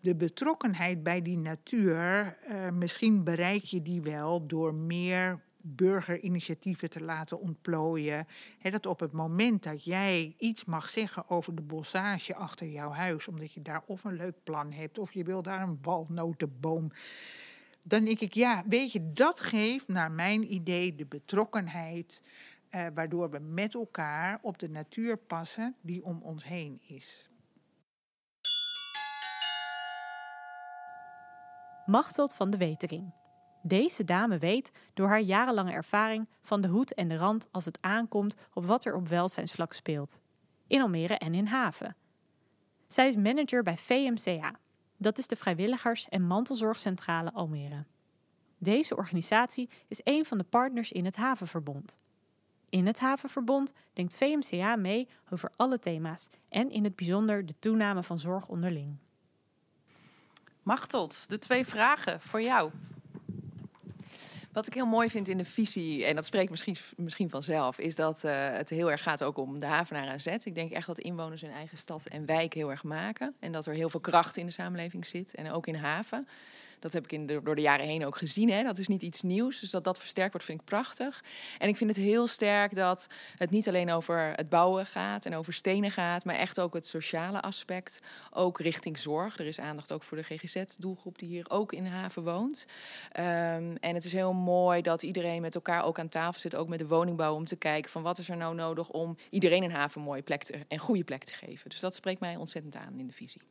de 0.00 0.14
betrokkenheid 0.16 1.02
bij 1.02 1.22
die 1.22 1.38
natuur. 1.38 2.36
misschien 2.72 3.24
bereik 3.24 3.64
je 3.64 3.82
die 3.82 4.02
wel 4.02 4.46
door 4.46 4.74
meer 4.74 5.40
burgerinitiatieven 5.74 6.90
te 6.90 7.02
laten 7.02 7.40
ontplooien. 7.40 8.26
Dat 8.62 8.86
op 8.86 9.00
het 9.00 9.12
moment 9.12 9.62
dat 9.62 9.84
jij 9.84 10.34
iets 10.38 10.64
mag 10.64 10.88
zeggen 10.88 11.30
over 11.30 11.54
de 11.54 11.62
bossage 11.62 12.34
achter 12.34 12.68
jouw 12.68 12.90
huis, 12.90 13.28
omdat 13.28 13.52
je 13.52 13.62
daar 13.62 13.82
of 13.86 14.04
een 14.04 14.16
leuk 14.16 14.42
plan 14.42 14.72
hebt, 14.72 14.98
of 14.98 15.12
je 15.12 15.24
wil 15.24 15.42
daar 15.42 15.62
een 15.62 15.78
walnotenboom. 15.82 16.90
Dan 17.82 18.04
denk 18.04 18.20
ik, 18.20 18.34
ja, 18.34 18.64
weet 18.66 18.92
je, 18.92 19.12
dat 19.12 19.40
geeft 19.40 19.88
naar 19.88 20.10
mijn 20.10 20.52
idee 20.54 20.94
de 20.94 21.06
betrokkenheid, 21.06 22.22
eh, 22.68 22.86
waardoor 22.94 23.30
we 23.30 23.38
met 23.38 23.74
elkaar 23.74 24.38
op 24.42 24.58
de 24.58 24.68
natuur 24.68 25.16
passen 25.16 25.76
die 25.80 26.04
om 26.04 26.22
ons 26.22 26.44
heen 26.44 26.80
is. 26.86 27.30
Machteld 31.86 32.34
van 32.34 32.50
de 32.50 32.56
Wetering. 32.56 33.17
Deze 33.62 34.04
dame 34.04 34.38
weet 34.38 34.70
door 34.94 35.08
haar 35.08 35.20
jarenlange 35.20 35.72
ervaring 35.72 36.28
van 36.42 36.60
de 36.60 36.68
hoed 36.68 36.94
en 36.94 37.08
de 37.08 37.16
rand 37.16 37.48
als 37.50 37.64
het 37.64 37.78
aankomt 37.80 38.36
op 38.52 38.64
wat 38.66 38.84
er 38.84 38.94
op 38.94 39.08
welzijnsvlak 39.08 39.72
speelt. 39.72 40.20
In 40.66 40.80
Almere 40.80 41.14
en 41.14 41.34
in 41.34 41.46
Haven. 41.46 41.96
Zij 42.86 43.08
is 43.08 43.16
manager 43.16 43.62
bij 43.62 43.76
VMCA. 43.76 44.54
Dat 44.96 45.18
is 45.18 45.26
de 45.26 45.36
Vrijwilligers- 45.36 46.08
en 46.08 46.26
Mantelzorgcentrale 46.26 47.32
Almere. 47.32 47.84
Deze 48.58 48.96
organisatie 48.96 49.68
is 49.88 50.00
een 50.04 50.24
van 50.24 50.38
de 50.38 50.44
partners 50.44 50.92
in 50.92 51.04
het 51.04 51.16
Havenverbond. 51.16 51.96
In 52.68 52.86
het 52.86 52.98
Havenverbond 52.98 53.72
denkt 53.92 54.16
VMCA 54.16 54.76
mee 54.76 55.08
over 55.30 55.52
alle 55.56 55.78
thema's 55.78 56.28
en 56.48 56.70
in 56.70 56.84
het 56.84 56.96
bijzonder 56.96 57.46
de 57.46 57.54
toename 57.58 58.02
van 58.02 58.18
zorg 58.18 58.48
onderling. 58.48 58.96
Machteld, 60.62 61.28
de 61.28 61.38
twee 61.38 61.66
vragen 61.66 62.20
voor 62.20 62.42
jou. 62.42 62.70
Wat 64.52 64.66
ik 64.66 64.74
heel 64.74 64.86
mooi 64.86 65.10
vind 65.10 65.28
in 65.28 65.38
de 65.38 65.44
visie, 65.44 66.04
en 66.04 66.14
dat 66.14 66.24
spreekt 66.24 66.50
misschien, 66.50 66.76
misschien 66.96 67.30
vanzelf, 67.30 67.78
is 67.78 67.94
dat 67.94 68.22
uh, 68.24 68.52
het 68.52 68.70
heel 68.70 68.90
erg 68.90 69.02
gaat 69.02 69.22
ook 69.22 69.36
om 69.36 69.58
de 69.58 69.66
havenaar 69.66 70.08
aan 70.08 70.20
zet. 70.20 70.44
Ik 70.44 70.54
denk 70.54 70.72
echt 70.72 70.86
dat 70.86 70.98
inwoners 70.98 71.40
hun 71.40 71.50
eigen 71.50 71.78
stad 71.78 72.06
en 72.06 72.26
wijk 72.26 72.54
heel 72.54 72.70
erg 72.70 72.84
maken. 72.84 73.34
En 73.40 73.52
dat 73.52 73.66
er 73.66 73.74
heel 73.74 73.88
veel 73.88 74.00
kracht 74.00 74.36
in 74.36 74.46
de 74.46 74.52
samenleving 74.52 75.06
zit. 75.06 75.34
En 75.34 75.52
ook 75.52 75.66
in 75.66 75.74
haven. 75.74 76.28
Dat 76.80 76.92
heb 76.92 77.04
ik 77.04 77.12
in 77.12 77.26
door 77.26 77.54
de 77.54 77.60
jaren 77.60 77.86
heen 77.86 78.06
ook 78.06 78.16
gezien. 78.16 78.50
Hè. 78.50 78.62
Dat 78.62 78.78
is 78.78 78.88
niet 78.88 79.02
iets 79.02 79.22
nieuws. 79.22 79.60
Dus 79.60 79.70
dat 79.70 79.84
dat 79.84 79.98
versterkt 79.98 80.32
wordt, 80.32 80.46
vind 80.46 80.60
ik 80.60 80.66
prachtig. 80.66 81.24
En 81.58 81.68
ik 81.68 81.76
vind 81.76 81.90
het 81.96 82.04
heel 82.04 82.26
sterk 82.26 82.74
dat 82.74 83.06
het 83.36 83.50
niet 83.50 83.68
alleen 83.68 83.90
over 83.90 84.32
het 84.34 84.48
bouwen 84.48 84.86
gaat 84.86 85.26
en 85.26 85.34
over 85.34 85.52
stenen 85.52 85.90
gaat, 85.90 86.24
maar 86.24 86.34
echt 86.34 86.60
ook 86.60 86.74
het 86.74 86.86
sociale 86.86 87.40
aspect. 87.40 88.00
Ook 88.30 88.60
richting 88.60 88.98
zorg. 88.98 89.38
Er 89.38 89.46
is 89.46 89.60
aandacht 89.60 89.92
ook 89.92 90.02
voor 90.02 90.16
de 90.16 90.22
GGZ-doelgroep 90.22 91.18
die 91.18 91.28
hier 91.28 91.50
ook 91.50 91.72
in 91.72 91.86
haven 91.86 92.22
woont. 92.22 92.66
Um, 93.18 93.76
en 93.76 93.94
het 93.94 94.04
is 94.04 94.12
heel 94.12 94.32
mooi 94.32 94.82
dat 94.82 95.02
iedereen 95.02 95.40
met 95.40 95.54
elkaar 95.54 95.84
ook 95.84 95.98
aan 95.98 96.08
tafel 96.08 96.40
zit, 96.40 96.54
ook 96.54 96.68
met 96.68 96.78
de 96.78 96.86
woningbouw, 96.86 97.34
om 97.34 97.44
te 97.44 97.56
kijken 97.56 97.90
van 97.90 98.02
wat 98.02 98.18
is 98.18 98.28
er 98.28 98.36
nou 98.36 98.54
nodig 98.54 98.88
om 98.88 99.16
iedereen 99.30 99.62
een 99.62 99.70
haven 99.70 100.00
een 100.00 100.06
mooie 100.06 100.22
plek 100.22 100.42
en 100.68 100.78
goede 100.78 101.04
plek 101.04 101.24
te 101.24 101.34
geven. 101.34 101.70
Dus 101.70 101.80
dat 101.80 101.94
spreekt 101.94 102.20
mij 102.20 102.36
ontzettend 102.36 102.76
aan 102.76 102.98
in 102.98 103.06
de 103.06 103.12
visie. 103.12 103.42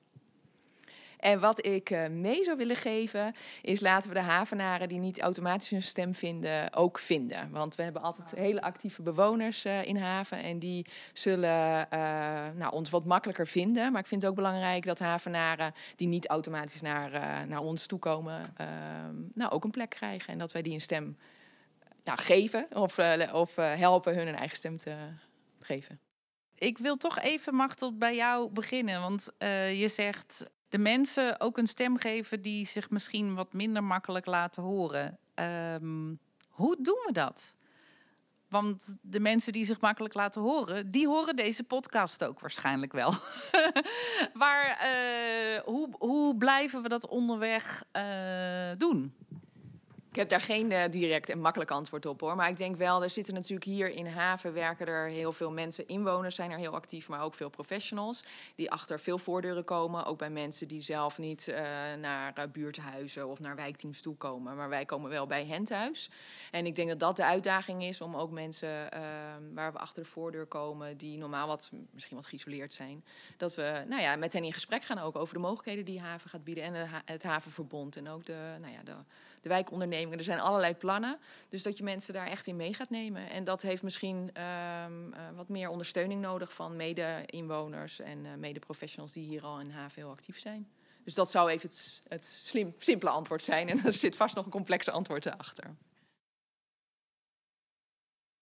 En 1.17 1.39
wat 1.39 1.65
ik 1.65 1.89
uh, 1.89 2.07
mee 2.07 2.43
zou 2.43 2.57
willen 2.57 2.75
geven, 2.75 3.33
is 3.61 3.79
laten 3.79 4.09
we 4.09 4.15
de 4.15 4.21
havenaren 4.21 4.87
die 4.87 4.99
niet 4.99 5.21
automatisch 5.21 5.69
hun 5.69 5.83
stem 5.83 6.15
vinden, 6.15 6.73
ook 6.73 6.99
vinden. 6.99 7.49
Want 7.51 7.75
we 7.75 7.83
hebben 7.83 8.01
altijd 8.01 8.31
hele 8.31 8.61
actieve 8.61 9.01
bewoners 9.01 9.65
uh, 9.65 9.85
in 9.85 9.97
haven 9.97 10.43
en 10.43 10.59
die 10.59 10.85
zullen 11.13 11.87
uh, 11.93 12.47
nou, 12.55 12.73
ons 12.73 12.89
wat 12.89 13.05
makkelijker 13.05 13.47
vinden. 13.47 13.91
Maar 13.91 14.01
ik 14.01 14.07
vind 14.07 14.21
het 14.21 14.29
ook 14.29 14.37
belangrijk 14.37 14.85
dat 14.85 14.99
havenaren 14.99 15.73
die 15.95 16.07
niet 16.07 16.27
automatisch 16.27 16.81
naar, 16.81 17.09
naar 17.47 17.61
ons 17.61 17.85
toe 17.85 17.99
komen, 17.99 18.53
ehm, 18.57 19.15
nou, 19.33 19.51
ook 19.51 19.63
een 19.63 19.71
plek 19.71 19.89
krijgen. 19.89 20.33
En 20.33 20.39
dat 20.39 20.51
wij 20.51 20.61
die 20.61 20.73
een 20.73 20.81
stem 20.81 21.17
nou, 22.03 22.19
geven 22.19 22.67
of, 22.73 22.99
of 23.33 23.55
helpen 23.55 24.15
hun 24.15 24.27
een 24.27 24.35
eigen 24.35 24.57
stem 24.57 24.77
te 24.77 24.95
geven. 25.59 25.99
Ik 26.55 26.77
wil 26.77 26.97
toch 26.97 27.19
even, 27.19 27.55
Machtel, 27.55 27.97
bij 27.97 28.15
jou 28.15 28.49
beginnen. 28.49 29.01
Want 29.01 29.29
je 29.73 29.87
zegt 29.87 30.45
de 30.69 30.77
mensen 30.77 31.39
ook 31.39 31.57
een 31.57 31.67
stem 31.67 31.97
geven 31.97 32.41
die 32.41 32.65
zich 32.65 32.89
misschien 32.89 33.35
wat 33.35 33.53
minder 33.53 33.83
makkelijk 33.83 34.25
laten 34.25 34.63
horen. 34.63 35.19
Um, 35.35 36.19
hoe 36.49 36.77
doen 36.81 37.03
we 37.05 37.11
dat? 37.11 37.55
Want 38.49 38.95
de 39.01 39.19
mensen 39.19 39.53
die 39.53 39.65
zich 39.65 39.81
makkelijk 39.81 40.13
laten 40.13 40.41
horen, 40.41 40.91
die 40.91 41.07
horen 41.07 41.35
deze 41.35 41.63
podcast 41.63 42.23
ook 42.23 42.39
waarschijnlijk 42.39 42.91
wel. 42.91 43.13
maar 44.41 44.69
uh, 44.69 45.59
hoe, 45.59 45.89
hoe 45.97 46.37
blijven 46.37 46.81
we 46.81 46.89
dat 46.89 47.07
onderweg 47.07 47.83
uh, 47.93 48.71
doen? 48.77 49.13
Ik 50.17 50.23
heb 50.23 50.31
daar 50.31 50.47
geen 50.47 50.71
uh, 50.71 50.83
direct 50.89 51.29
en 51.29 51.39
makkelijk 51.39 51.71
antwoord 51.71 52.05
op 52.05 52.19
hoor. 52.19 52.35
Maar 52.35 52.49
ik 52.49 52.57
denk 52.57 52.75
wel, 52.75 53.03
er 53.03 53.09
zitten 53.09 53.33
natuurlijk 53.33 53.63
hier 53.63 53.89
in 53.89 54.05
Haven 54.05 54.53
werken 54.53 54.87
er 54.87 55.07
heel 55.07 55.31
veel 55.31 55.51
mensen. 55.51 55.87
Inwoners 55.87 56.35
zijn 56.35 56.51
er 56.51 56.57
heel 56.57 56.73
actief, 56.73 57.09
maar 57.09 57.21
ook 57.21 57.33
veel 57.33 57.49
professionals. 57.49 58.23
Die 58.55 58.71
achter 58.71 58.99
veel 58.99 59.17
voordeuren 59.17 59.63
komen. 59.63 60.05
Ook 60.05 60.17
bij 60.17 60.29
mensen 60.29 60.67
die 60.67 60.81
zelf 60.81 61.17
niet 61.17 61.47
uh, 61.47 61.57
naar 61.99 62.33
uh, 62.37 62.43
buurthuizen 62.51 63.27
of 63.27 63.39
naar 63.39 63.55
wijkteams 63.55 64.01
toe 64.01 64.15
komen. 64.15 64.55
Maar 64.55 64.69
wij 64.69 64.85
komen 64.85 65.09
wel 65.09 65.27
bij 65.27 65.45
hen 65.45 65.63
thuis. 65.63 66.09
En 66.51 66.65
ik 66.65 66.75
denk 66.75 66.89
dat 66.89 66.99
dat 66.99 67.15
de 67.15 67.25
uitdaging 67.25 67.83
is 67.83 68.01
om 68.01 68.15
ook 68.15 68.31
mensen 68.31 68.91
ehm, 68.91 69.53
waar 69.53 69.71
we 69.71 69.79
achter 69.79 70.03
de 70.03 70.09
voordeur 70.09 70.45
komen. 70.45 70.97
Die 70.97 71.17
normaal 71.17 71.47
wat, 71.47 71.69
misschien 71.91 72.17
wat 72.17 72.27
geïsoleerd 72.27 72.73
zijn. 72.73 73.03
Dat 73.37 73.55
we 73.55 73.83
nou 73.87 74.01
ja, 74.01 74.15
met 74.15 74.33
hen 74.33 74.43
in 74.43 74.53
gesprek 74.53 74.83
gaan 74.83 74.99
ook 74.99 75.15
over 75.15 75.33
de 75.33 75.39
mogelijkheden 75.39 75.85
die 75.85 75.99
Haven 75.99 76.29
gaat 76.29 76.43
bieden. 76.43 76.63
En 76.63 76.89
het 77.05 77.23
Havenverbond 77.23 77.95
en 77.95 78.09
ook 78.09 78.25
de, 78.25 78.55
nou 78.59 78.73
ja, 78.73 78.83
de 78.83 78.95
de 79.41 79.49
wijkondernemingen. 79.49 80.17
Er 80.17 80.23
zijn 80.23 80.39
allerlei 80.39 80.75
plannen. 80.75 81.17
Dus 81.49 81.63
dat 81.63 81.77
je 81.77 81.83
mensen 81.83 82.13
daar 82.13 82.27
echt 82.27 82.47
in 82.47 82.55
mee 82.55 82.73
gaat 82.73 82.89
nemen. 82.89 83.29
En 83.29 83.43
dat 83.43 83.61
heeft 83.61 83.83
misschien 83.83 84.17
um, 84.17 85.13
uh, 85.13 85.19
wat 85.35 85.49
meer 85.49 85.69
ondersteuning 85.69 86.21
nodig 86.21 86.53
van 86.53 86.75
mede-inwoners 86.75 87.99
en 87.99 88.25
uh, 88.25 88.33
mede-professionals 88.33 89.13
die 89.13 89.27
hier 89.27 89.43
al 89.43 89.59
in 89.59 89.69
haven 89.69 90.01
heel 90.01 90.11
actief 90.11 90.39
zijn. 90.39 90.67
Dus 91.03 91.13
dat 91.13 91.31
zou 91.31 91.49
even 91.49 91.69
het, 91.69 92.01
het 92.07 92.25
slim, 92.25 92.73
simpele 92.77 93.11
antwoord 93.11 93.43
zijn. 93.43 93.69
En 93.69 93.85
er 93.85 93.93
zit 93.93 94.15
vast 94.15 94.35
nog 94.35 94.45
een 94.45 94.51
complexe 94.51 94.91
antwoord 94.91 95.25
erachter. 95.25 95.75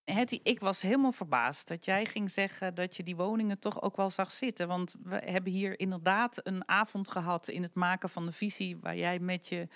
Hetty, 0.06 0.40
ik 0.44 0.60
was 0.60 0.82
helemaal 0.82 1.12
verbaasd 1.12 1.68
dat 1.68 1.86
jij 1.86 2.06
ging 2.06 2.32
zeggen 2.32 2.76
dat 2.76 2.96
je 2.96 3.04
die 3.04 3.16
woningen 3.16 3.60
toch 3.60 3.82
ook 3.82 3.96
wel 3.96 4.10
zag 4.10 4.32
zitten. 4.32 4.68
Want 4.68 4.96
we 5.04 5.22
hebben 5.26 5.52
hier 5.52 5.80
inderdaad 5.80 6.40
een 6.44 6.68
avond 6.70 7.10
gehad 7.10 7.48
in 7.48 7.62
het 7.62 7.74
maken 7.74 8.10
van 8.10 8.26
de 8.26 8.32
visie 8.32 8.78
waar 8.82 8.96
jij 8.96 9.20
met 9.20 9.48
je, 9.48 9.68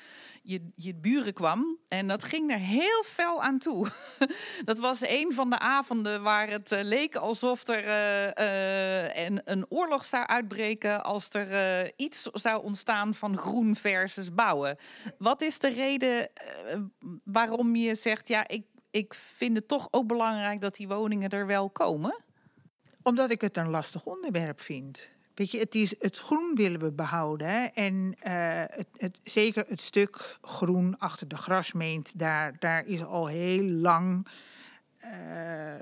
je, 0.41 0.69
je 0.75 0.95
buren 0.95 1.33
kwam. 1.33 1.77
En 1.87 2.07
dat 2.07 2.23
ging 2.23 2.51
er 2.51 2.59
heel 2.59 3.03
fel 3.03 3.43
aan 3.43 3.59
toe. 3.59 3.87
dat 4.65 4.79
was 4.79 5.01
een 5.01 5.33
van 5.33 5.49
de 5.49 5.59
avonden 5.59 6.21
waar 6.21 6.49
het 6.49 6.71
uh, 6.71 6.79
leek 6.83 7.15
alsof 7.15 7.67
er 7.67 7.85
uh, 7.85 9.25
een, 9.25 9.41
een, 9.45 9.65
oorlog 9.69 10.05
zou 10.05 10.25
uitbreken 10.25 11.03
als 11.03 11.29
er 11.29 11.91
iets 11.95 12.21
zou 12.21 12.63
ontstaan 12.63 13.13
van 13.13 13.37
groen 13.37 13.75
versus 13.75 14.33
bouwen. 14.33 14.77
Wat 15.17 15.41
is 15.41 15.59
de 15.59 15.69
reden 15.69 16.29
waarom 17.23 17.75
je 17.75 17.95
zegt, 17.95 18.27
ja, 18.27 18.47
ik 18.47 18.63
ik 18.91 19.13
vind 19.13 19.55
het 19.55 19.67
toch 19.67 19.87
ook 19.91 20.07
belangrijk 20.07 20.61
dat 20.61 20.75
die 20.75 20.87
woningen 20.87 21.29
er 21.29 21.45
wel 21.45 21.69
komen. 21.69 22.23
Omdat 23.03 23.29
ik 23.29 23.41
het 23.41 23.57
een 23.57 23.69
lastig 23.69 24.05
onderwerp 24.05 24.61
vind. 24.61 25.09
Weet 25.33 25.51
je, 25.51 25.59
het, 25.59 25.75
is, 25.75 25.95
het 25.99 26.17
groen 26.17 26.55
willen 26.55 26.79
we 26.79 26.91
behouden. 26.91 27.73
En 27.73 27.93
uh, 27.95 28.13
het, 28.65 28.87
het, 28.97 29.19
zeker 29.23 29.65
het 29.67 29.81
stuk 29.81 30.37
groen 30.41 30.97
achter 30.97 31.27
de 31.27 31.37
grasmeent, 31.37 32.19
daar, 32.19 32.55
daar 32.59 32.85
is 32.85 33.03
al 33.03 33.27
heel 33.27 33.63
lang. 33.63 34.27
Uh, 35.03 35.75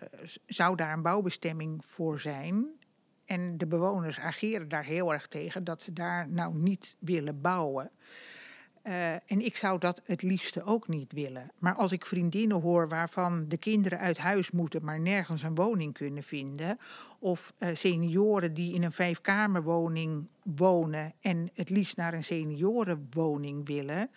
zou 0.46 0.76
daar 0.76 0.94
een 0.94 1.02
bouwbestemming 1.02 1.84
voor 1.86 2.20
zijn. 2.20 2.68
En 3.26 3.58
de 3.58 3.68
bewoners 3.68 4.20
ageren 4.20 4.68
daar 4.68 4.84
heel 4.84 5.14
erg 5.14 5.28
tegen 5.28 5.64
dat 5.64 5.82
ze 5.82 5.94
daar 5.94 6.30
nou 6.30 6.56
niet 6.56 6.96
willen 7.00 7.42
bouwen. 7.42 7.92
Uh, 8.88 9.14
en 9.14 9.46
ik 9.46 9.58
zou 9.58 9.80
dat 9.80 10.02
het 10.06 10.22
liefste 10.22 10.64
ook 10.64 10.88
niet 10.88 11.12
willen. 11.12 11.52
Maar 11.60 11.76
als 11.76 11.92
ik 11.92 12.06
vriendinnen 12.06 12.62
hoor 12.62 12.88
waarvan 12.88 13.48
de 13.48 13.58
kinderen 13.58 14.00
uit 14.00 14.18
huis 14.18 14.52
moeten, 14.52 14.84
maar 14.84 15.00
nergens 15.00 15.44
een 15.44 15.56
woning 15.56 15.94
kunnen 15.94 16.24
vinden. 16.24 16.80
Of 17.20 17.54
uh, 17.60 17.70
senioren 17.74 18.54
die 18.54 18.74
in 18.74 18.84
een 18.84 18.92
vijfkamerwoning 18.92 20.28
wonen 20.44 21.14
en 21.22 21.50
het 21.54 21.70
liefst 21.70 21.98
naar 21.98 22.14
een 22.14 22.24
seniorenwoning 22.24 23.68
willen. 23.68 24.10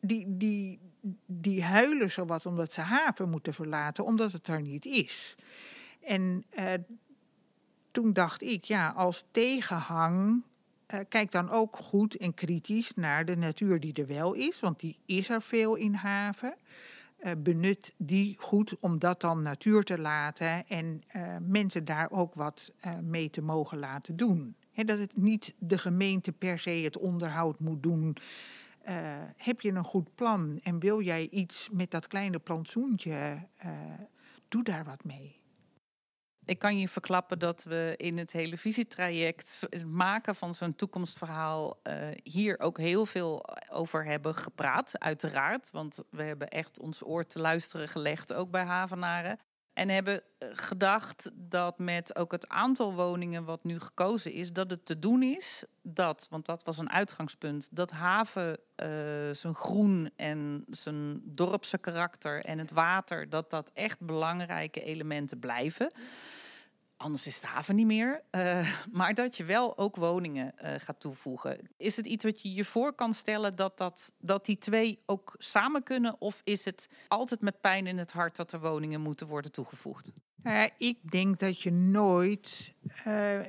Die, 0.00 0.24
die, 0.28 0.78
die 1.26 1.62
huilen 1.62 2.10
zowat 2.10 2.46
omdat 2.46 2.72
ze 2.72 2.80
haven 2.80 3.28
moeten 3.28 3.54
verlaten, 3.54 4.04
omdat 4.04 4.32
het 4.32 4.46
er 4.46 4.62
niet 4.62 4.84
is. 4.84 5.36
En 6.00 6.44
uh, 6.58 6.72
toen 7.90 8.12
dacht 8.12 8.42
ik, 8.42 8.64
ja, 8.64 8.88
als 8.88 9.24
tegenhang 9.30 10.42
uh, 10.94 11.00
kijk 11.08 11.30
dan 11.30 11.50
ook 11.50 11.76
goed 11.76 12.16
en 12.16 12.34
kritisch 12.34 12.94
naar 12.94 13.24
de 13.24 13.36
natuur 13.36 13.80
die 13.80 13.92
er 13.92 14.06
wel 14.06 14.32
is, 14.32 14.60
want 14.60 14.80
die 14.80 14.98
is 15.06 15.28
er 15.28 15.42
veel 15.42 15.74
in 15.74 15.94
haven. 15.94 16.54
Uh, 17.20 17.32
benut 17.38 17.94
die 17.96 18.36
goed 18.38 18.76
om 18.80 18.98
dat 18.98 19.20
dan 19.20 19.42
natuur 19.42 19.82
te 19.82 19.98
laten 19.98 20.66
en 20.66 21.02
uh, 21.16 21.36
mensen 21.40 21.84
daar 21.84 22.10
ook 22.10 22.34
wat 22.34 22.72
mee 23.02 23.30
te 23.30 23.42
mogen 23.42 23.78
laten 23.78 24.16
doen. 24.16 24.56
Dat 24.74 24.98
het 24.98 25.16
niet 25.16 25.54
de 25.58 25.78
gemeente 25.78 26.32
per 26.32 26.58
se 26.58 26.70
het 26.70 26.98
onderhoud 26.98 27.60
moet 27.60 27.82
doen. 27.82 28.16
heb 29.36 29.60
je 29.60 29.70
een 29.72 29.84
goed 29.84 30.14
plan 30.14 30.60
en 30.62 30.78
wil 30.78 31.00
jij 31.00 31.28
iets 31.30 31.68
met 31.72 31.90
dat 31.90 32.06
kleine 32.06 32.38
plantsoentje, 32.38 33.48
doe 34.48 34.62
daar 34.62 34.84
wat 34.84 35.04
mee. 35.04 35.41
Ik 36.44 36.58
kan 36.58 36.78
je 36.78 36.88
verklappen 36.88 37.38
dat 37.38 37.62
we 37.62 37.94
in 37.96 38.18
het 38.18 38.28
televisietraject, 38.28 39.66
het 39.70 39.86
maken 39.86 40.34
van 40.34 40.54
zo'n 40.54 40.74
toekomstverhaal, 40.74 41.80
uh, 41.82 41.94
hier 42.22 42.60
ook 42.60 42.78
heel 42.78 43.06
veel 43.06 43.44
over 43.70 44.04
hebben 44.04 44.34
gepraat, 44.34 44.98
uiteraard. 44.98 45.70
Want 45.70 46.04
we 46.10 46.22
hebben 46.22 46.48
echt 46.48 46.78
ons 46.78 47.04
oor 47.04 47.26
te 47.26 47.38
luisteren 47.38 47.88
gelegd, 47.88 48.32
ook 48.32 48.50
bij 48.50 48.64
Havenaren. 48.64 49.38
En 49.72 49.88
hebben 49.88 50.22
eh, 50.38 50.48
gedacht 50.52 51.30
dat 51.34 51.78
met 51.78 52.16
ook 52.16 52.32
het 52.32 52.48
aantal 52.48 52.94
woningen 52.94 53.44
wat 53.44 53.64
nu 53.64 53.80
gekozen 53.80 54.32
is, 54.32 54.52
dat 54.52 54.70
het 54.70 54.86
te 54.86 54.98
doen 54.98 55.22
is 55.22 55.64
dat, 55.82 56.26
want 56.30 56.46
dat 56.46 56.62
was 56.62 56.78
een 56.78 56.90
uitgangspunt, 56.90 57.68
dat 57.70 57.90
haven 57.90 58.48
uh, 58.48 58.86
zijn 59.32 59.54
groen 59.54 60.10
en 60.16 60.64
zijn 60.70 61.20
dorpse 61.24 61.78
karakter 61.78 62.44
en 62.44 62.58
het 62.58 62.70
water, 62.70 63.28
dat 63.28 63.50
dat 63.50 63.70
echt 63.74 64.00
belangrijke 64.00 64.82
elementen 64.82 65.38
blijven. 65.38 65.92
Anders 67.02 67.26
is 67.26 67.40
de 67.40 67.46
haven 67.46 67.74
niet 67.74 67.86
meer. 67.86 68.22
Uh, 68.30 68.68
maar 68.98 69.14
dat 69.14 69.36
je 69.36 69.44
wel 69.44 69.78
ook 69.78 69.96
woningen 69.96 70.54
uh, 70.62 70.74
gaat 70.76 71.00
toevoegen. 71.00 71.58
Is 71.76 71.96
het 71.96 72.06
iets 72.06 72.24
wat 72.24 72.42
je 72.42 72.54
je 72.54 72.64
voor 72.64 72.92
kan 72.92 73.14
stellen 73.14 73.54
dat, 73.54 73.78
dat, 73.78 74.12
dat 74.18 74.44
die 74.44 74.58
twee 74.58 75.02
ook 75.06 75.34
samen 75.38 75.82
kunnen? 75.82 76.20
Of 76.20 76.40
is 76.44 76.64
het 76.64 76.88
altijd 77.08 77.40
met 77.40 77.60
pijn 77.60 77.86
in 77.86 77.98
het 77.98 78.12
hart 78.12 78.36
dat 78.36 78.52
er 78.52 78.60
woningen 78.60 79.00
moeten 79.00 79.26
worden 79.26 79.52
toegevoegd? 79.52 80.10
Uh, 80.44 80.64
ik 80.76 81.10
denk 81.10 81.38
dat 81.38 81.62
je 81.62 81.72
nooit, 81.72 82.74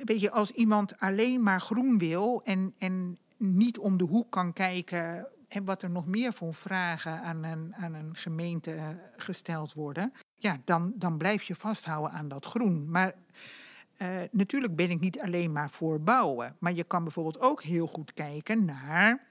weet 0.04 0.20
je, 0.20 0.30
als 0.30 0.50
iemand 0.50 0.98
alleen 0.98 1.42
maar 1.42 1.60
groen 1.60 1.98
wil 1.98 2.42
en, 2.44 2.74
en 2.78 3.18
niet 3.36 3.78
om 3.78 3.96
de 3.96 4.04
hoek 4.04 4.30
kan 4.30 4.52
kijken 4.52 5.28
en 5.48 5.64
wat 5.64 5.82
er 5.82 5.90
nog 5.90 6.06
meer 6.06 6.32
voor 6.32 6.54
vragen 6.54 7.22
aan 7.22 7.44
een, 7.44 7.74
aan 7.74 7.94
een 7.94 8.16
gemeente 8.16 9.00
gesteld 9.16 9.72
worden, 9.72 10.12
ja, 10.44 10.60
dan, 10.64 10.92
dan 10.96 11.16
blijf 11.16 11.42
je 11.42 11.54
vasthouden 11.54 12.12
aan 12.12 12.28
dat 12.28 12.46
groen. 12.46 12.90
Maar 12.90 13.14
uh, 13.98 14.08
natuurlijk 14.30 14.76
ben 14.76 14.90
ik 14.90 15.00
niet 15.00 15.20
alleen 15.20 15.52
maar 15.52 15.70
voor 15.70 16.00
bouwen. 16.00 16.56
Maar 16.58 16.72
je 16.72 16.84
kan 16.84 17.02
bijvoorbeeld 17.02 17.40
ook 17.40 17.62
heel 17.62 17.86
goed 17.86 18.12
kijken 18.12 18.64
naar. 18.64 19.26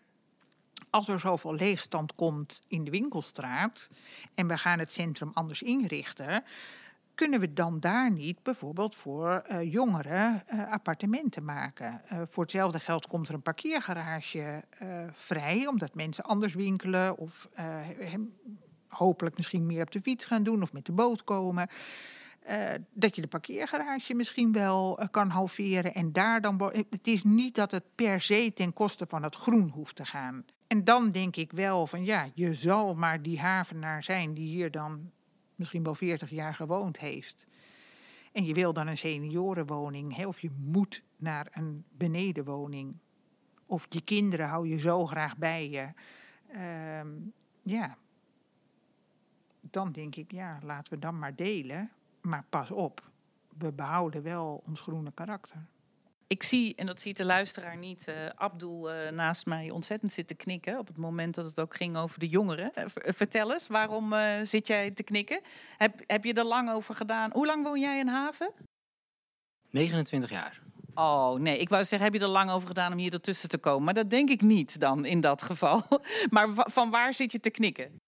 Als 0.89 1.07
er 1.07 1.19
zoveel 1.19 1.53
leegstand 1.53 2.15
komt 2.15 2.61
in 2.67 2.83
de 2.83 2.91
winkelstraat 2.91 3.89
en 4.35 4.47
we 4.47 4.57
gaan 4.57 4.79
het 4.79 4.91
centrum 4.91 5.31
anders 5.33 5.61
inrichten, 5.61 6.43
kunnen 7.15 7.39
we 7.39 7.53
dan 7.53 7.79
daar 7.79 8.11
niet 8.11 8.43
bijvoorbeeld 8.43 8.95
voor 8.95 9.43
uh, 9.51 9.71
jongeren 9.71 10.43
uh, 10.53 10.71
appartementen 10.71 11.45
maken? 11.45 12.01
Voor 12.29 12.43
hetzelfde 12.43 12.79
geld 12.79 13.07
komt 13.07 13.27
er 13.27 13.33
een 13.33 13.41
parkeergarage 13.41 14.63
vrij, 15.11 15.67
omdat 15.67 15.95
mensen 15.95 16.23
anders 16.23 16.53
winkelen 16.53 17.17
of 17.17 17.49
hopelijk 18.93 19.35
misschien 19.35 19.65
meer 19.65 19.81
op 19.81 19.91
de 19.91 20.01
fiets 20.01 20.25
gaan 20.25 20.43
doen 20.43 20.61
of 20.61 20.73
met 20.73 20.85
de 20.85 20.91
boot 20.91 21.23
komen. 21.23 21.67
Uh, 22.49 22.69
dat 22.93 23.15
je 23.15 23.21
de 23.21 23.27
parkeergarage 23.27 24.13
misschien 24.13 24.51
wel 24.51 25.01
uh, 25.01 25.07
kan 25.11 25.29
halveren. 25.29 25.93
En 25.93 26.11
daar 26.11 26.41
dan. 26.41 26.71
Het 26.89 27.07
is 27.07 27.23
niet 27.23 27.55
dat 27.55 27.71
het 27.71 27.83
per 27.95 28.21
se 28.21 28.51
ten 28.55 28.73
koste 28.73 29.05
van 29.07 29.23
het 29.23 29.35
groen 29.35 29.69
hoeft 29.69 29.95
te 29.95 30.05
gaan. 30.05 30.45
En 30.67 30.83
dan 30.83 31.11
denk 31.11 31.35
ik 31.35 31.51
wel 31.51 31.87
van 31.87 32.05
ja, 32.05 32.29
je 32.33 32.53
zal 32.53 32.95
maar 32.95 33.21
die 33.21 33.39
havenaar 33.39 34.03
zijn 34.03 34.33
die 34.33 34.47
hier 34.47 34.71
dan 34.71 35.11
misschien 35.55 35.83
wel 35.83 35.95
40 35.95 36.29
jaar 36.29 36.55
gewoond 36.55 36.99
heeft. 36.99 37.47
En 38.31 38.45
je 38.45 38.53
wil 38.53 38.73
dan 38.73 38.87
een 38.87 38.97
seniorenwoning, 38.97 40.25
of 40.25 40.39
je 40.39 40.49
moet 40.59 41.03
naar 41.17 41.47
een 41.51 41.85
benedenwoning. 41.91 42.97
Of 43.65 43.85
je 43.89 44.01
kinderen 44.01 44.47
hou 44.47 44.67
je 44.67 44.79
zo 44.79 45.05
graag 45.05 45.37
bij 45.37 45.69
je. 45.69 45.87
Uh, 46.55 47.11
ja, 47.61 47.97
dan 49.69 49.91
denk 49.91 50.15
ik, 50.15 50.31
ja, 50.31 50.57
laten 50.65 50.93
we 50.93 50.99
dan 50.99 51.19
maar 51.19 51.35
delen. 51.35 51.91
Maar 52.21 52.45
pas 52.49 52.71
op, 52.71 53.11
we 53.57 53.71
behouden 53.71 54.23
wel 54.23 54.63
ons 54.65 54.81
groene 54.81 55.11
karakter. 55.13 55.65
Ik 56.27 56.43
zie, 56.43 56.75
en 56.75 56.85
dat 56.85 57.01
ziet 57.01 57.17
de 57.17 57.25
luisteraar 57.25 57.77
niet, 57.77 58.05
uh, 58.09 58.15
Abdul 58.35 58.93
uh, 58.93 59.09
naast 59.09 59.45
mij 59.45 59.69
ontzettend 59.69 60.11
zitten 60.11 60.35
knikken. 60.35 60.79
Op 60.79 60.87
het 60.87 60.97
moment 60.97 61.35
dat 61.35 61.45
het 61.45 61.59
ook 61.59 61.75
ging 61.75 61.97
over 61.97 62.19
de 62.19 62.27
jongeren. 62.27 62.71
Uh, 62.77 62.85
vertel 63.05 63.53
eens, 63.53 63.67
waarom 63.67 64.13
zit 64.43 64.67
jij 64.67 64.91
te 64.91 65.03
knikken? 65.03 65.41
Heb, 65.77 66.03
heb 66.07 66.23
je 66.23 66.33
er 66.33 66.43
lang 66.43 66.71
over 66.71 66.95
gedaan? 66.95 67.31
Hoe 67.33 67.45
lang 67.45 67.63
woon 67.63 67.79
jij 67.79 67.99
in 67.99 68.07
Haven? 68.07 68.51
29 69.69 70.29
jaar. 70.29 70.61
Oh 70.93 71.33
nee, 71.33 71.57
ik 71.57 71.69
wou 71.69 71.85
zeggen, 71.85 72.11
heb 72.11 72.19
je 72.19 72.25
er 72.25 72.31
lang 72.31 72.49
over 72.49 72.67
gedaan 72.67 72.91
om 72.91 72.97
hier 72.97 73.13
ertussen 73.13 73.49
te 73.49 73.57
komen? 73.57 73.83
Maar 73.83 73.93
dat 73.93 74.09
denk 74.09 74.29
ik 74.29 74.41
niet 74.41 74.79
dan 74.79 75.05
in 75.05 75.21
dat 75.21 75.41
geval. 75.41 75.81
Maar 76.29 76.47
van 76.53 76.89
waar 76.89 77.13
zit 77.13 77.31
je 77.31 77.39
te 77.39 77.49
knikken? 77.49 78.01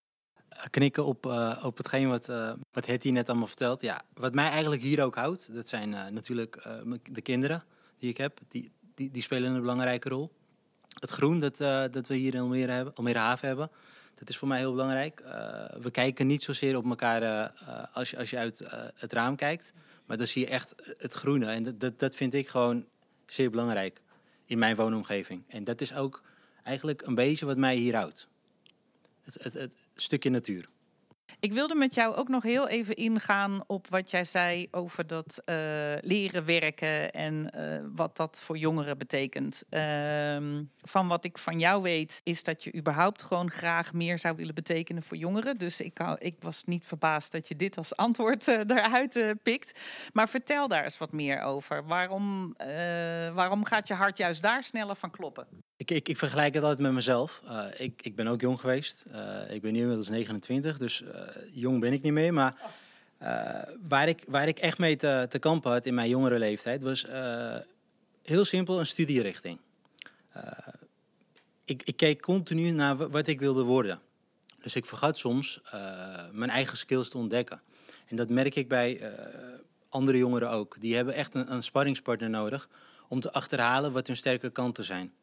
Knikken 0.69 1.05
op, 1.05 1.25
uh, 1.25 1.62
op 1.63 1.77
hetgeen 1.77 2.09
wat, 2.09 2.29
uh, 2.29 2.53
wat 2.71 2.85
Hetty 2.85 3.09
net 3.09 3.29
allemaal 3.29 3.47
vertelt. 3.47 3.81
Ja, 3.81 4.01
wat 4.13 4.33
mij 4.33 4.50
eigenlijk 4.50 4.81
hier 4.81 5.03
ook 5.03 5.15
houdt, 5.15 5.53
dat 5.53 5.67
zijn 5.67 5.91
uh, 5.91 6.07
natuurlijk 6.07 6.67
de 7.12 7.21
kinderen 7.21 7.63
die 7.97 8.09
ik 8.09 8.17
heb. 8.17 8.39
Die, 8.47 8.71
die, 8.95 9.12
die 9.12 9.21
spelen 9.21 9.53
een 9.53 9.62
belangrijke 9.62 10.09
rol. 10.09 10.31
Het 11.00 11.09
groen 11.09 11.39
dat, 11.39 11.57
dat 11.94 12.07
we 12.07 12.15
hier 12.15 12.33
in 12.33 12.41
Almere, 12.41 12.72
hebben, 12.72 12.96
Almere 12.96 13.18
Haven 13.18 13.48
hebben, 13.48 13.70
dat 14.15 14.29
is 14.29 14.37
voor 14.37 14.48
mij 14.48 14.57
heel 14.57 14.72
belangrijk. 14.72 15.24
we 15.81 15.91
kijken 15.91 16.27
niet 16.27 16.44
zozeer 16.44 16.77
op 16.77 16.85
elkaar 16.85 17.51
als, 17.94 18.09
je, 18.09 18.18
als 18.18 18.29
je 18.29 18.37
uit 18.37 18.63
het 18.96 19.13
raam 19.13 19.35
kijkt. 19.35 19.74
Maar 20.05 20.18
dan 20.18 20.27
zie 20.27 20.41
je 20.41 20.48
echt 20.48 20.75
het 20.98 21.13
groene. 21.13 21.46
En 21.46 21.63
dat, 21.63 21.79
dat, 21.79 22.00
dat 22.00 22.15
vind 22.15 22.33
ik 22.33 22.48
gewoon 22.48 22.85
zeer 23.25 23.50
belangrijk 23.50 24.01
in 24.46 24.57
mijn 24.57 24.75
woonomgeving. 24.75 25.44
En 25.48 25.63
dat 25.63 25.81
is 25.81 25.96
ook 25.96 26.22
eigenlijk 26.63 27.01
een 27.01 27.15
beetje 27.15 27.46
wat 27.46 27.57
mij 27.57 27.75
hier 27.75 27.96
houdt. 27.96 28.27
Het, 29.24 29.37
het, 29.44 29.53
het, 29.53 29.74
stukje 29.96 30.29
natuur. 30.29 30.70
Ik 31.40 31.53
wilde 31.53 31.75
met 31.75 31.94
jou 31.94 32.16
ook 32.16 32.27
nog 32.27 32.44
heel 32.44 32.68
even 32.68 32.96
ingaan 32.96 33.64
op 33.68 33.88
wat 33.90 34.12
jij 34.12 34.24
zei 34.24 34.68
over 34.72 35.08
dat 35.08 35.42
uh, 35.46 35.55
leren 36.01 36.46
werken 36.46 37.12
en 37.12 37.51
uh, 37.55 37.79
wat 37.96 38.18
dat 38.18 38.40
voor 38.40 38.58
jongeren 38.58 38.98
betekent. 38.98 39.64
Uh, 39.70 40.62
van 40.81 41.08
wat 41.08 41.25
ik 41.25 41.38
van 41.38 41.60
jou 41.60 41.81
weet, 41.81 42.22
is 42.24 42.44
dat 42.44 42.64
je 42.64 42.75
überhaupt 42.75 43.24
gewoon 43.24 43.51
graag 43.51 43.94
meer 43.94 44.20
zou 44.20 44.36
willen 44.36 44.55
betekenen 44.55 45.03
voor 45.03 45.18
jongeren. 45.18 45.58
Dus 45.58 45.81
ik, 45.81 46.00
ik 46.18 46.36
was 46.40 46.64
niet 46.64 46.86
verbaasd 46.86 47.31
dat 47.31 47.48
je 47.48 47.55
dit 47.55 47.77
als 47.77 47.96
antwoord 47.96 48.48
uh, 48.48 48.60
eruit 48.77 49.36
pikt. 49.44 49.79
Maar 50.14 50.29
vertel 50.29 50.68
daar 50.68 50.84
eens 50.84 50.98
wat 50.98 51.12
meer 51.12 51.42
over. 51.42 51.86
Waarom, 51.86 52.53
waarom 53.34 53.66
gaat 53.66 53.88
je 53.88 53.94
hart 53.94 54.18
juist 54.18 54.42
daar 54.42 54.64
sneller 54.64 54.96
van 54.96 55.12
kloppen? 55.12 55.48
Ik, 55.85 56.07
ik, 56.07 56.17
vergelijk 56.17 56.53
het 56.53 56.63
altijd 56.63 56.81
met 56.81 56.91
mezelf. 56.91 57.41
Uh, 57.45 57.65
ik, 57.77 58.01
ik, 58.01 58.15
ben 58.15 58.27
ook 58.27 58.41
jong 58.41 58.59
geweest. 58.59 59.05
Uh, 59.11 59.53
ik 59.53 59.61
ben 59.61 59.74
nu 59.74 59.79
inmiddels 59.79 60.09
29, 60.09 60.77
dus 60.77 61.01
uh, 61.01 61.09
jong 61.51 61.79
ben 61.79 61.93
ik 61.93 62.01
niet 62.01 62.13
meer. 62.13 62.33
Maar 62.33 62.55
waar, 63.87 64.07
ik, 64.07 64.24
waar 64.27 64.48
ik 64.48 64.59
echt 64.59 64.77
mee 64.77 64.95
te, 64.95 65.25
te 65.29 65.39
kampen 65.39 65.71
had 65.71 65.85
in 65.85 65.93
mijn 65.93 66.09
jongere 66.09 66.39
leeftijd 66.39 66.83
was 66.83 67.05
heel 68.24 68.45
simpel 68.45 68.79
een 68.79 68.85
studierichting. 68.85 69.59
ik, 71.65 71.83
ik 71.83 71.98
keek 71.98 72.21
continu 72.21 72.71
naar 72.71 73.09
wat 73.09 73.27
ik 73.27 73.39
wilde 73.39 73.63
worden. 73.63 74.00
Dus 74.61 74.75
ik 74.75 74.85
vergat 74.85 75.17
soms 75.17 75.61
mijn 76.31 76.50
eigen 76.50 76.77
skills 76.77 77.09
te 77.09 77.17
ontdekken. 77.17 77.61
En 78.07 78.15
dat 78.15 78.29
merk 78.29 78.55
ik 78.55 78.67
bij 78.67 79.13
andere 79.89 80.17
jongeren 80.17 80.50
ook. 80.50 80.75
Die 80.79 80.95
hebben 80.95 81.13
echt 81.13 81.35
een, 81.35 81.51
een 81.51 81.63
sparringspartner 81.63 82.29
nodig 82.29 82.69
om 83.07 83.19
te 83.19 83.31
achterhalen 83.31 83.91
wat 83.91 84.07
hun 84.07 84.15
sterke 84.15 84.50
kanten 84.50 84.83
zijn. 84.83 85.13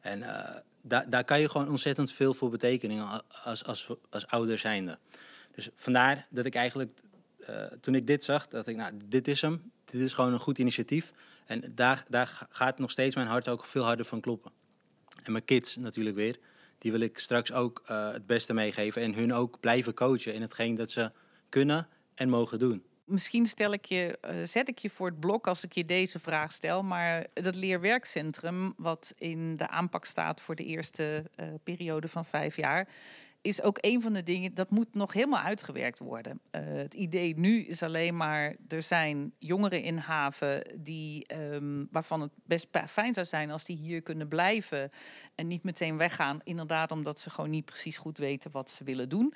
En 0.00 0.18
uh, 0.20 0.56
daar, 1.08 1.24
kan 1.24 1.40
je 1.40 1.48
gewoon 1.48 1.68
ontzettend 1.68 2.12
veel 2.12 2.34
voor 2.34 2.50
betekenen 2.50 3.22
als, 3.44 3.64
als, 3.64 3.88
als 4.10 4.26
ouder 4.26 4.58
zijnde. 4.58 4.98
Dus 5.54 5.68
vandaar 5.74 6.26
dat 6.30 6.44
ik 6.44 6.54
eigenlijk, 6.54 7.00
uh, 7.50 7.64
toen 7.80 7.94
ik 7.94 8.06
dit 8.06 8.24
zag, 8.24 8.48
dacht 8.48 8.66
ik, 8.66 8.76
nou, 8.76 8.92
dit 9.04 9.28
is 9.28 9.42
hem. 9.42 9.72
Dit 9.84 10.00
is 10.00 10.12
gewoon 10.12 10.32
een 10.32 10.40
goed 10.40 10.58
initiatief. 10.58 11.12
En 11.46 11.72
daar, 11.74 12.04
daar 12.08 12.46
gaat 12.50 12.78
nog 12.78 12.90
steeds 12.90 13.14
mijn 13.14 13.26
hart 13.26 13.48
ook 13.48 13.64
veel 13.64 13.84
harder 13.84 14.04
van 14.04 14.20
kloppen. 14.20 14.52
En 15.22 15.32
mijn 15.32 15.44
kids 15.44 15.76
natuurlijk 15.76 16.16
weer. 16.16 16.38
Die 16.78 16.90
wil 16.90 17.00
ik 17.00 17.18
straks 17.18 17.52
ook 17.52 17.82
uh, 17.90 18.12
het 18.12 18.26
beste 18.26 18.52
meegeven. 18.52 19.02
En 19.02 19.14
hun 19.14 19.34
ook 19.34 19.60
blijven 19.60 19.94
coachen 19.94 20.34
in 20.34 20.40
hetgeen 20.40 20.74
dat 20.74 20.90
ze 20.90 21.12
kunnen 21.48 21.88
en 22.14 22.28
mogen 22.28 22.58
doen 22.58 22.84
misschien 23.10 23.46
stel 23.46 23.72
ik 23.72 23.84
je, 23.84 24.18
uh, 24.24 24.46
zet 24.46 24.68
ik 24.68 24.78
je 24.78 24.90
voor 24.90 25.06
het 25.06 25.20
blok 25.20 25.46
als 25.46 25.64
ik 25.64 25.72
je 25.72 25.84
deze 25.84 26.18
vraag 26.18 26.52
stel. 26.52 26.82
Maar 26.82 27.26
dat 27.34 27.54
leerwerkcentrum, 27.54 28.74
wat 28.76 29.12
in 29.18 29.56
de 29.56 29.68
aanpak 29.68 30.04
staat 30.04 30.40
voor 30.40 30.54
de 30.54 30.64
eerste 30.64 31.24
uh, 31.36 31.46
periode 31.64 32.08
van 32.08 32.24
vijf 32.24 32.56
jaar, 32.56 32.88
is 33.42 33.62
ook 33.62 33.78
een 33.80 34.02
van 34.02 34.12
de 34.12 34.22
dingen 34.22 34.54
dat 34.54 34.70
moet 34.70 34.94
nog 34.94 35.12
helemaal 35.12 35.40
uitgewerkt 35.42 35.98
worden. 35.98 36.40
Uh, 36.52 36.60
het 36.64 36.94
idee 36.94 37.38
nu 37.38 37.62
is 37.64 37.82
alleen 37.82 38.16
maar 38.16 38.56
er 38.68 38.82
zijn 38.82 39.32
jongeren 39.38 39.82
in 39.82 39.96
haven 39.96 40.78
die, 40.78 41.34
um, 41.52 41.88
waarvan 41.90 42.20
het 42.20 42.32
best 42.44 42.68
fijn 42.88 43.14
zou 43.14 43.26
zijn 43.26 43.50
als 43.50 43.64
die 43.64 43.76
hier 43.76 44.02
kunnen 44.02 44.28
blijven 44.28 44.90
en 45.34 45.46
niet 45.46 45.62
meteen 45.62 45.96
weggaan. 45.96 46.40
Inderdaad, 46.44 46.92
omdat 46.92 47.20
ze 47.20 47.30
gewoon 47.30 47.50
niet 47.50 47.64
precies 47.64 47.96
goed 47.96 48.18
weten 48.18 48.50
wat 48.50 48.70
ze 48.70 48.84
willen 48.84 49.08
doen. 49.08 49.34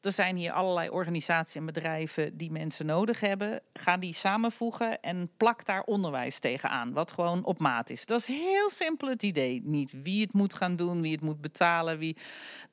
Er 0.00 0.12
zijn 0.12 0.36
hier 0.36 0.52
allerlei 0.52 0.88
organisaties 0.88 1.54
en 1.54 1.66
bedrijven 1.66 2.36
die 2.36 2.50
mensen 2.50 2.86
nodig 2.86 3.20
hebben. 3.20 3.60
Ga 3.72 3.96
die 3.96 4.14
samenvoegen 4.14 5.00
en 5.00 5.30
plak 5.36 5.64
daar 5.64 5.82
onderwijs 5.82 6.38
tegenaan, 6.38 6.92
wat 6.92 7.10
gewoon 7.10 7.44
op 7.44 7.58
maat 7.58 7.90
is. 7.90 8.06
Dat 8.06 8.20
is 8.20 8.26
heel 8.26 8.70
simpel 8.70 9.08
het 9.08 9.22
idee. 9.22 9.60
Niet 9.64 10.02
wie 10.02 10.20
het 10.20 10.32
moet 10.32 10.54
gaan 10.54 10.76
doen, 10.76 11.00
wie 11.00 11.12
het 11.12 11.20
moet 11.20 11.40
betalen. 11.40 11.98
Wie... 11.98 12.16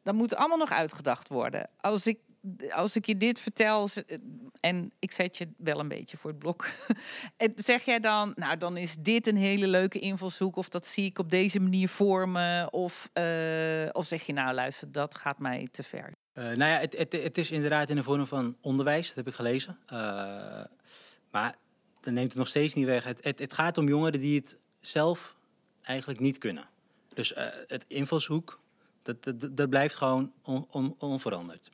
Dat 0.03 0.13
moet 0.13 0.35
allemaal 0.35 0.57
nog 0.57 0.70
uitgedacht 0.71 1.29
worden. 1.29 1.69
Als 1.81 2.07
ik 2.07 2.17
als 2.69 2.95
ik 2.95 3.05
je 3.05 3.17
dit 3.17 3.39
vertel, 3.39 3.89
en 4.59 4.91
ik 4.99 5.11
zet 5.11 5.37
je 5.37 5.47
wel 5.57 5.79
een 5.79 5.87
beetje 5.87 6.17
voor 6.17 6.29
het 6.29 6.39
blok, 6.39 6.69
zeg 7.55 7.85
jij 7.85 7.99
dan, 7.99 8.33
nou 8.35 8.57
dan 8.57 8.77
is 8.77 8.95
dit 8.99 9.27
een 9.27 9.37
hele 9.37 9.67
leuke 9.67 9.99
invalshoek, 9.99 10.55
of 10.55 10.69
dat 10.69 10.87
zie 10.87 11.05
ik 11.05 11.19
op 11.19 11.29
deze 11.29 11.59
manier 11.59 11.89
vormen, 11.89 12.73
of, 12.73 13.09
uh, 13.13 13.89
of 13.91 14.05
zeg 14.05 14.23
je 14.23 14.33
nou 14.33 14.53
luister, 14.53 14.91
dat 14.91 15.15
gaat 15.15 15.39
mij 15.39 15.67
te 15.71 15.83
ver? 15.83 16.13
Uh, 16.33 16.43
nou 16.43 16.57
ja, 16.57 16.77
het, 16.77 16.97
het, 16.97 17.23
het, 17.23 17.37
is 17.37 17.51
inderdaad 17.51 17.89
in 17.89 17.95
de 17.95 18.03
vorm 18.03 18.27
van 18.27 18.57
onderwijs, 18.61 19.07
dat 19.07 19.15
heb 19.15 19.27
ik 19.27 19.33
gelezen. 19.33 19.77
Maar 21.31 21.55
dat 22.01 22.13
neemt 22.13 22.29
het 22.29 22.37
nog 22.37 22.47
steeds 22.47 22.73
niet 22.73 22.85
weg. 22.85 23.03
Het, 23.03 23.39
het, 23.39 23.53
gaat 23.53 23.77
om 23.77 23.87
jongeren 23.87 24.19
die 24.19 24.39
het 24.39 24.57
zelf 24.79 25.35
eigenlijk 25.81 26.19
niet 26.19 26.37
kunnen. 26.37 26.69
Dus 27.13 27.33
het 27.67 27.85
invalshoek, 27.87 28.59
dat, 29.01 29.23
dat, 29.23 29.57
dat 29.57 29.69
blijft 29.69 29.95
gewoon 29.95 30.33
on, 30.41 30.67
on, 30.69 30.95
onveranderd. 30.99 31.69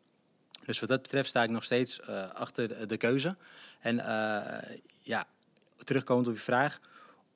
Dus 0.66 0.80
wat 0.80 0.90
dat 0.90 1.02
betreft 1.02 1.30
sta 1.30 1.44
ik 1.44 1.50
nog 1.50 1.64
steeds 1.64 2.00
uh, 2.10 2.32
achter 2.32 2.68
de, 2.68 2.86
de, 2.86 2.98
keuze. 2.98 3.36
En 3.80 3.96
uh, 3.96 4.78
ja, 5.02 5.28
terugkomend 5.84 6.28
op 6.28 6.34
je 6.34 6.40
vraag, 6.40 6.80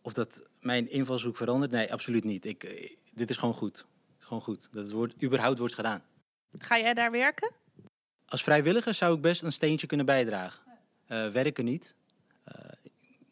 of 0.01 0.13
dat 0.13 0.41
mijn 0.60 0.89
invalshoek 0.89 1.38
verandert? 1.38 1.71
Nee, 1.71 1.91
absoluut 1.91 2.23
niet. 2.23 2.45
Ik, 2.45 2.63
eh, 2.63 2.95
dit 3.13 3.30
is 3.30 3.38
gewoon 3.38 3.54
goed. 3.54 3.86
Gewoon 4.17 4.41
goed. 4.41 4.67
Dat 4.71 4.84
het 4.84 4.91
wordt, 4.91 5.23
überhaupt 5.23 5.60
wordt 5.60 5.75
gedaan. 5.75 6.04
Ga 6.58 6.80
jij 6.80 6.93
daar 6.93 7.12
werken? 7.12 7.51
Als 8.27 8.43
vrijwilliger 8.43 8.93
zou 8.93 9.15
ik 9.15 9.21
best 9.21 9.43
een 9.43 9.51
steentje 9.51 9.88
kunnen 9.88 10.06
bijdragen. 10.06 10.62
Eh, 11.08 11.27
werken 11.27 11.65
niet. 11.65 11.95
Eh, 12.43 12.56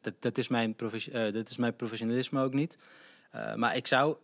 dat, 0.02 0.13
dat, 0.19 0.38
is 0.38 0.48
mijn 0.48 0.76
eh, 0.78 1.34
dat 1.34 1.50
is 1.50 1.58
mijn 1.58 1.76
professionalisme 1.76 2.41
ook 2.41 2.54
niet. 2.54 2.78
Eh, 3.32 3.56
maar 3.56 3.76
ik 3.76 3.88
zou 3.88 4.17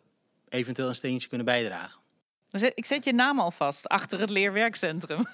eventueel 0.49 0.87
een 0.87 0.95
steentje 0.95 1.27
kunnen 1.27 1.45
bijdragen. 1.45 1.99
Ik 2.63 2.85
zet 2.85 3.05
je 3.05 3.13
naam 3.13 3.39
alvast 3.39 3.87
achter 3.87 4.19
het 4.19 4.29
leerwerkcentrum. 4.29 5.25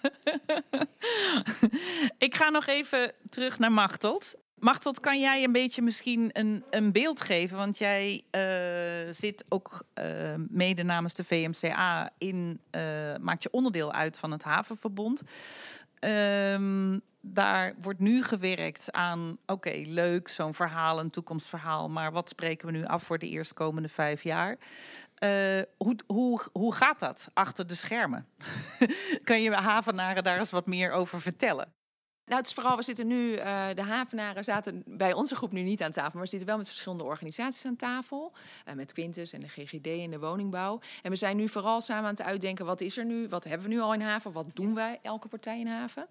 ik 2.28 2.36
ga 2.36 2.50
nog 2.50 2.68
even 2.68 3.12
terug 3.30 3.60
naar 3.60 3.72
Machteld. 3.72 4.36
Machteld, 4.62 5.00
kan 5.00 5.20
jij 5.20 5.44
een 5.44 5.52
beetje 5.52 5.82
misschien 5.82 6.30
een, 6.34 6.64
een 6.70 6.92
beeld 6.92 7.22
geven? 7.22 7.58
Want 7.58 7.78
jij 7.78 8.24
eh, 8.30 9.14
zit 9.14 9.46
ook 9.50 9.84
eh, 9.94 10.06
mede 10.50 10.84
namens 10.84 11.14
de 11.14 11.24
VMCA 11.24 12.10
in, 12.18 12.62
eh, 12.70 12.82
maakt 13.20 13.44
je 13.44 13.52
onderdeel 13.52 13.92
uit 13.92 14.18
van 14.18 14.32
het 14.32 14.44
Havenverbond. 14.44 15.22
Ehm, 16.00 17.00
daar 17.22 17.74
wordt 17.78 18.00
nu 18.00 18.24
gewerkt 18.24 18.92
aan, 18.92 19.38
oké, 19.46 19.82
leuk, 19.86 20.28
zo'n 20.28 20.54
verhaal, 20.54 21.00
een 21.00 21.10
toekomstverhaal, 21.10 21.90
maar 21.90 22.12
wat 22.12 22.30
spreken 22.30 22.68
we 22.68 22.74
nu 22.74 22.86
af 22.86 23.04
voor 23.04 23.20
de 23.20 23.30
eerstkomende 23.30 23.90
vijf 23.90 24.24
jaar? 24.24 24.58
Eh, 25.16 25.62
hoe, 25.78 25.96
hoe, 26.08 26.42
hoe 26.52 26.76
gaat 26.76 27.00
dat 27.00 27.28
achter 27.34 27.68
de 27.68 27.76
schermen? 27.76 28.28
kan 29.24 29.42
je 29.42 29.52
havenaren 29.52 30.24
daar 30.24 30.38
eens 30.38 30.52
wat 30.52 30.68
meer 30.68 30.92
over 30.92 31.22
vertellen? 31.22 31.74
Nou, 32.32 32.44
het 32.44 32.48
is 32.52 32.56
vooral, 32.56 32.78
we 32.78 32.84
zitten 32.84 33.08
nu, 33.08 33.34
eh, 33.34 33.68
de 33.76 33.82
havenaren 33.82 34.44
zaten 34.44 34.84
bij 34.86 35.14
onze 35.14 35.36
groep 35.36 35.52
nu 35.52 35.62
niet 35.62 35.82
aan 35.82 35.92
tafel, 35.92 36.12
maar 36.14 36.22
we 36.22 36.30
zitten 36.30 36.48
wel 36.48 36.58
met 36.58 36.68
verschillende 36.68 37.04
organisaties 37.04 37.66
aan 37.66 37.76
tafel. 37.76 38.34
Eh, 38.66 38.74
met 38.74 38.94
Quintus 38.94 39.34
en 39.34 39.40
de 39.40 39.48
GGD 39.48 39.88
en 39.88 40.12
de 40.12 40.20
woningbouw. 40.20 40.80
En 41.02 41.12
we 41.12 41.16
zijn 41.16 41.38
nu 41.38 41.48
vooral 41.50 41.82
samen 41.82 42.04
aan 42.04 42.10
het 42.10 42.22
uitdenken, 42.22 42.66
wat 42.66 42.82
is 42.82 42.98
er 42.98 43.06
nu, 43.06 43.28
wat 43.28 43.44
hebben 43.44 43.68
we 43.68 43.74
nu 43.74 43.80
al 43.80 43.94
in 43.94 44.02
haven, 44.02 44.32
wat 44.32 44.56
doen 44.56 44.74
wij, 44.74 45.00
elke 45.02 45.28
partij 45.28 45.60
in 45.60 45.68
haven. 45.68 46.08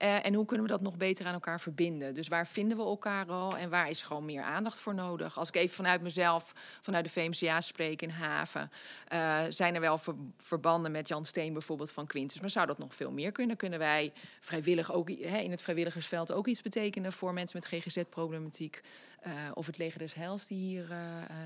Eh, 0.00 0.26
en 0.26 0.34
hoe 0.34 0.44
kunnen 0.44 0.66
we 0.66 0.72
dat 0.72 0.80
nog 0.80 0.96
beter 0.96 1.26
aan 1.26 1.32
elkaar 1.32 1.60
verbinden? 1.60 2.14
Dus 2.14 2.28
waar 2.28 2.46
vinden 2.46 2.76
we 2.76 2.82
elkaar 2.82 3.26
al 3.26 3.56
en 3.56 3.70
waar 3.70 3.90
is 3.90 4.02
gewoon 4.02 4.24
meer 4.24 4.42
aandacht 4.42 4.80
voor 4.80 4.94
nodig? 4.94 5.38
Als 5.38 5.48
ik 5.48 5.54
even 5.54 5.74
vanuit 5.74 6.02
mezelf, 6.02 6.52
vanuit 6.80 7.04
de 7.04 7.10
VMCA 7.10 7.60
spreek 7.60 8.02
in 8.02 8.10
haven, 8.10 8.70
eh, 9.08 9.40
zijn 9.48 9.74
er 9.74 9.80
wel 9.80 9.98
ver- 9.98 10.14
verbanden 10.38 10.92
met 10.92 11.08
Jan 11.08 11.24
Steen 11.24 11.52
bijvoorbeeld 11.52 11.90
van 11.92 12.06
Quintus. 12.06 12.40
Maar 12.40 12.50
zou 12.50 12.66
dat 12.66 12.78
nog 12.78 12.94
veel 12.94 13.10
meer 13.10 13.32
kunnen? 13.32 13.56
Kunnen 13.56 13.78
wij 13.78 14.12
vrijwillig 14.40 14.92
ook 14.92 15.10
in 15.10 15.50
het 15.50 15.62
vrijwilligersveld 15.62 16.32
ook 16.32 16.46
iets 16.46 16.62
betekenen 16.62 17.12
voor 17.12 17.32
mensen 17.32 17.60
met 17.60 17.68
GGZ-problematiek? 17.68 18.82
Eh, 19.20 19.32
of 19.54 19.66
het 19.66 19.78
leger 19.78 19.98
des 19.98 20.14
Heils 20.14 20.46
die 20.46 20.58
hier 20.58 20.86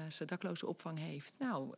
zijn 0.08 0.28
dakloze 0.28 0.66
opvang 0.66 0.98
heeft. 0.98 1.36
Nou, 1.38 1.74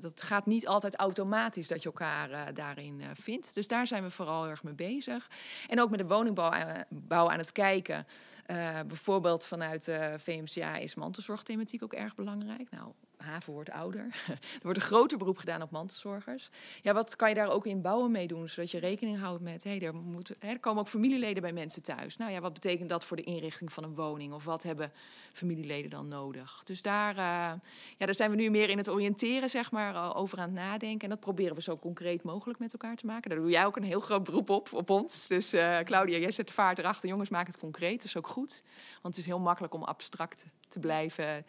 dat 0.00 0.22
gaat 0.22 0.46
niet 0.46 0.66
altijd 0.66 0.94
automatisch 0.94 1.68
dat 1.68 1.82
je 1.82 1.88
elkaar 1.88 2.54
daarin 2.54 3.02
vindt. 3.14 3.54
Dus 3.54 3.68
daar 3.68 3.86
zijn 3.86 4.02
we 4.02 4.10
vooral 4.10 4.46
erg 4.46 4.62
mee 4.62 4.74
bezig. 4.74 5.30
En 5.68 5.80
ook 5.80 5.90
met 5.90 5.98
de 5.98 6.04
woningbouw 6.16 6.50
aan, 6.50 6.84
bouw 6.88 7.30
aan 7.30 7.38
het 7.38 7.52
kijken. 7.52 8.06
Eh, 8.46 8.80
bijvoorbeeld 8.86 9.44
vanuit 9.44 9.84
de 9.84 10.14
VMCA 10.18 10.76
is 10.76 10.94
mantelzorgthematiek 10.94 11.82
ook 11.82 11.92
erg 11.92 12.14
belangrijk. 12.14 12.70
Nou, 12.70 12.92
haven 13.16 13.52
wordt 13.52 13.70
ouder. 13.70 14.04
er 14.28 14.60
wordt 14.62 14.78
een 14.78 14.84
groter 14.84 15.18
beroep 15.18 15.38
gedaan 15.38 15.62
op 15.62 15.70
mantelzorgers. 15.70 16.48
Ja, 16.82 16.92
wat 16.92 17.16
kan 17.16 17.28
je 17.28 17.34
daar 17.34 17.50
ook 17.50 17.66
in 17.66 17.80
bouwen 17.80 18.10
mee 18.10 18.26
doen, 18.26 18.48
zodat 18.48 18.70
je 18.70 18.78
rekening 18.78 19.18
houdt 19.18 19.42
met... 19.42 19.64
Hey, 19.64 19.92
er, 20.38 20.58
komen 20.60 20.80
ook 20.80 20.88
familieleden 20.88 21.42
bij 21.42 21.52
mensen 21.52 21.82
thuis. 21.82 22.16
Nou 22.16 22.32
ja, 22.32 22.40
wat 22.40 22.52
betekent 22.52 22.88
dat 22.88 23.04
voor 23.04 23.16
de 23.16 23.22
inrichting 23.22 23.72
van 23.72 23.84
een 23.84 23.94
woning? 23.94 24.32
Of 24.32 24.44
wat 24.44 24.62
hebben 24.62 24.92
familieleden 25.32 25.90
dan 25.90 26.08
nodig? 26.08 26.60
Dus 26.64 26.82
daar, 26.82 27.10
eh, 27.10 27.60
ja, 27.96 28.06
daar 28.06 28.14
zijn 28.14 28.30
we 28.30 28.36
nu 28.36 28.50
meer 28.50 28.70
in 28.70 28.78
het 28.78 28.88
oriënteren, 28.88 29.50
zeg 29.50 29.70
maar, 29.70 30.16
over 30.16 30.38
aan 30.38 30.50
het 30.50 30.58
nadenken. 30.58 31.00
En 31.00 31.08
dat 31.08 31.20
proberen 31.20 31.54
we 31.54 31.62
zo 31.62 31.78
concreet 31.78 32.22
mogelijk 32.22 32.58
met 32.58 32.72
elkaar 32.72 32.96
te 32.96 33.06
maken. 33.06 33.30
Daar 33.30 33.38
doe 33.38 33.50
jij 33.50 33.66
ook 33.66 33.76
een 33.76 33.82
heel 33.82 34.00
groot 34.00 34.24
beroep 34.24 34.50
op, 34.50 34.72
op 34.72 34.90
ons. 34.90 35.26
Dus 35.26 35.52
eh, 35.52 35.78
Claudia, 35.78 36.18
jij 36.18 36.30
zet 36.30 36.46
de 36.46 36.52
vaart 36.52 36.78
erachter. 36.78 37.08
Jongens, 37.08 37.28
maak 37.28 37.46
het 37.46 37.58
concreet. 37.58 37.96
Dat 37.96 38.04
is 38.04 38.16
ook 38.16 38.28
goed. 38.28 38.62
Want 39.02 39.14
het 39.14 39.16
is 39.16 39.26
heel 39.26 39.40
makkelijk 39.40 39.74
om 39.74 39.82
abstract 39.82 40.44
te 40.68 40.78
blijven 40.78 41.44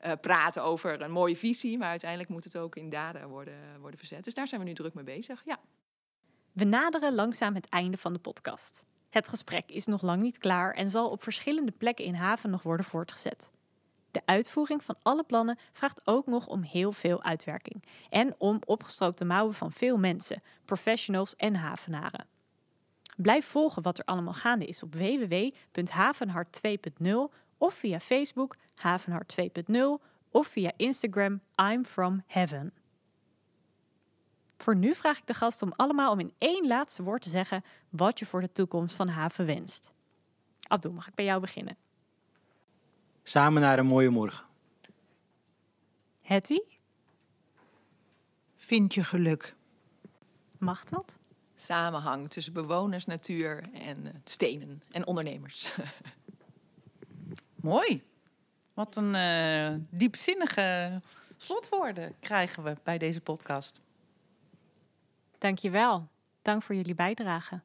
eh, 0.00 0.12
praten 0.20 0.62
over 0.62 1.02
een 1.02 1.10
mooie 1.10 1.36
visie. 1.36 1.78
Maar 1.78 1.88
uiteindelijk 1.88 2.30
moet 2.30 2.44
het 2.44 2.56
ook 2.56 2.76
in 2.76 2.90
daden 2.90 3.28
worden, 3.28 3.80
worden 3.80 3.98
verzet. 3.98 4.24
Dus 4.24 4.34
daar 4.34 4.48
zijn 4.48 4.60
we 4.60 4.66
nu 4.66 4.74
druk 4.74 4.94
mee 4.94 5.04
bezig. 5.04 5.42
Ja. 5.44 5.58
We 6.52 6.64
naderen 6.64 7.14
langzaam 7.14 7.54
het 7.54 7.68
einde 7.68 7.96
van 7.96 8.12
de 8.12 8.18
podcast. 8.18 8.84
Het 9.10 9.28
gesprek 9.28 9.70
is 9.70 9.86
nog 9.86 10.02
lang 10.02 10.22
niet 10.22 10.38
klaar 10.38 10.74
en 10.74 10.90
zal 10.90 11.10
op 11.10 11.22
verschillende 11.22 11.72
plekken 11.72 12.04
in 12.04 12.14
haven 12.14 12.50
nog 12.50 12.62
worden 12.62 12.86
voortgezet. 12.86 13.50
De 14.10 14.22
uitvoering 14.24 14.84
van 14.84 14.96
alle 15.02 15.24
plannen 15.24 15.58
vraagt 15.72 16.00
ook 16.04 16.26
nog 16.26 16.46
om 16.46 16.62
heel 16.62 16.92
veel 16.92 17.22
uitwerking 17.22 17.84
en 18.10 18.34
om 18.38 18.60
opgestroopte 18.64 19.24
mouwen 19.24 19.54
van 19.54 19.72
veel 19.72 19.98
mensen, 19.98 20.42
professionals 20.64 21.36
en 21.36 21.54
havenaren. 21.54 22.26
Blijf 23.16 23.46
volgen 23.46 23.82
wat 23.82 23.98
er 23.98 24.04
allemaal 24.04 24.32
gaande 24.32 24.64
is 24.64 24.82
op 24.82 24.94
www.havenhart 24.94 26.60
2.0 26.66 27.08
of 27.58 27.74
via 27.74 28.00
Facebook 28.00 28.56
Havenhart 28.82 29.36
2.0 29.40 29.76
of 30.30 30.46
via 30.46 30.72
Instagram 30.76 31.40
I'm 31.56 31.84
from 31.84 32.22
heaven. 32.26 32.72
Voor 34.56 34.76
nu 34.76 34.94
vraag 34.94 35.18
ik 35.18 35.26
de 35.26 35.34
gast 35.34 35.62
om 35.62 35.72
allemaal 35.76 36.12
om 36.12 36.20
in 36.20 36.34
één 36.38 36.66
laatste 36.66 37.02
woord 37.02 37.22
te 37.22 37.28
zeggen 37.28 37.62
wat 37.88 38.18
je 38.18 38.26
voor 38.26 38.40
de 38.40 38.52
toekomst 38.52 38.94
van 38.96 39.08
haven 39.08 39.46
wenst. 39.46 39.92
Abdul, 40.68 40.92
mag 40.92 41.08
ik 41.08 41.14
bij 41.14 41.24
jou 41.24 41.40
beginnen? 41.40 41.76
Samen 43.22 43.62
naar 43.62 43.78
een 43.78 43.86
mooie 43.86 44.10
morgen. 44.10 44.44
Hetty, 46.20 46.58
Vind 48.56 48.94
je 48.94 49.04
geluk? 49.04 49.56
mag 50.58 50.84
dat? 50.84 51.18
Samenhang 51.54 52.30
tussen 52.30 52.52
bewoners, 52.52 53.04
natuur 53.04 53.72
en 53.72 54.06
eh, 54.06 54.14
stenen 54.24 54.82
en 54.90 55.06
ondernemers. 55.06 55.72
Mooi. 57.60 58.02
Wat 58.74 58.96
een 58.96 59.14
eh, 59.14 59.74
diepzinnige 59.90 61.00
slotwoorden 61.36 62.14
krijgen 62.20 62.62
we 62.62 62.76
bij 62.82 62.98
deze 62.98 63.20
podcast. 63.20 63.80
Dankjewel. 65.38 66.08
Dank 66.42 66.62
voor 66.62 66.74
jullie 66.74 66.94
bijdrage. 66.94 67.60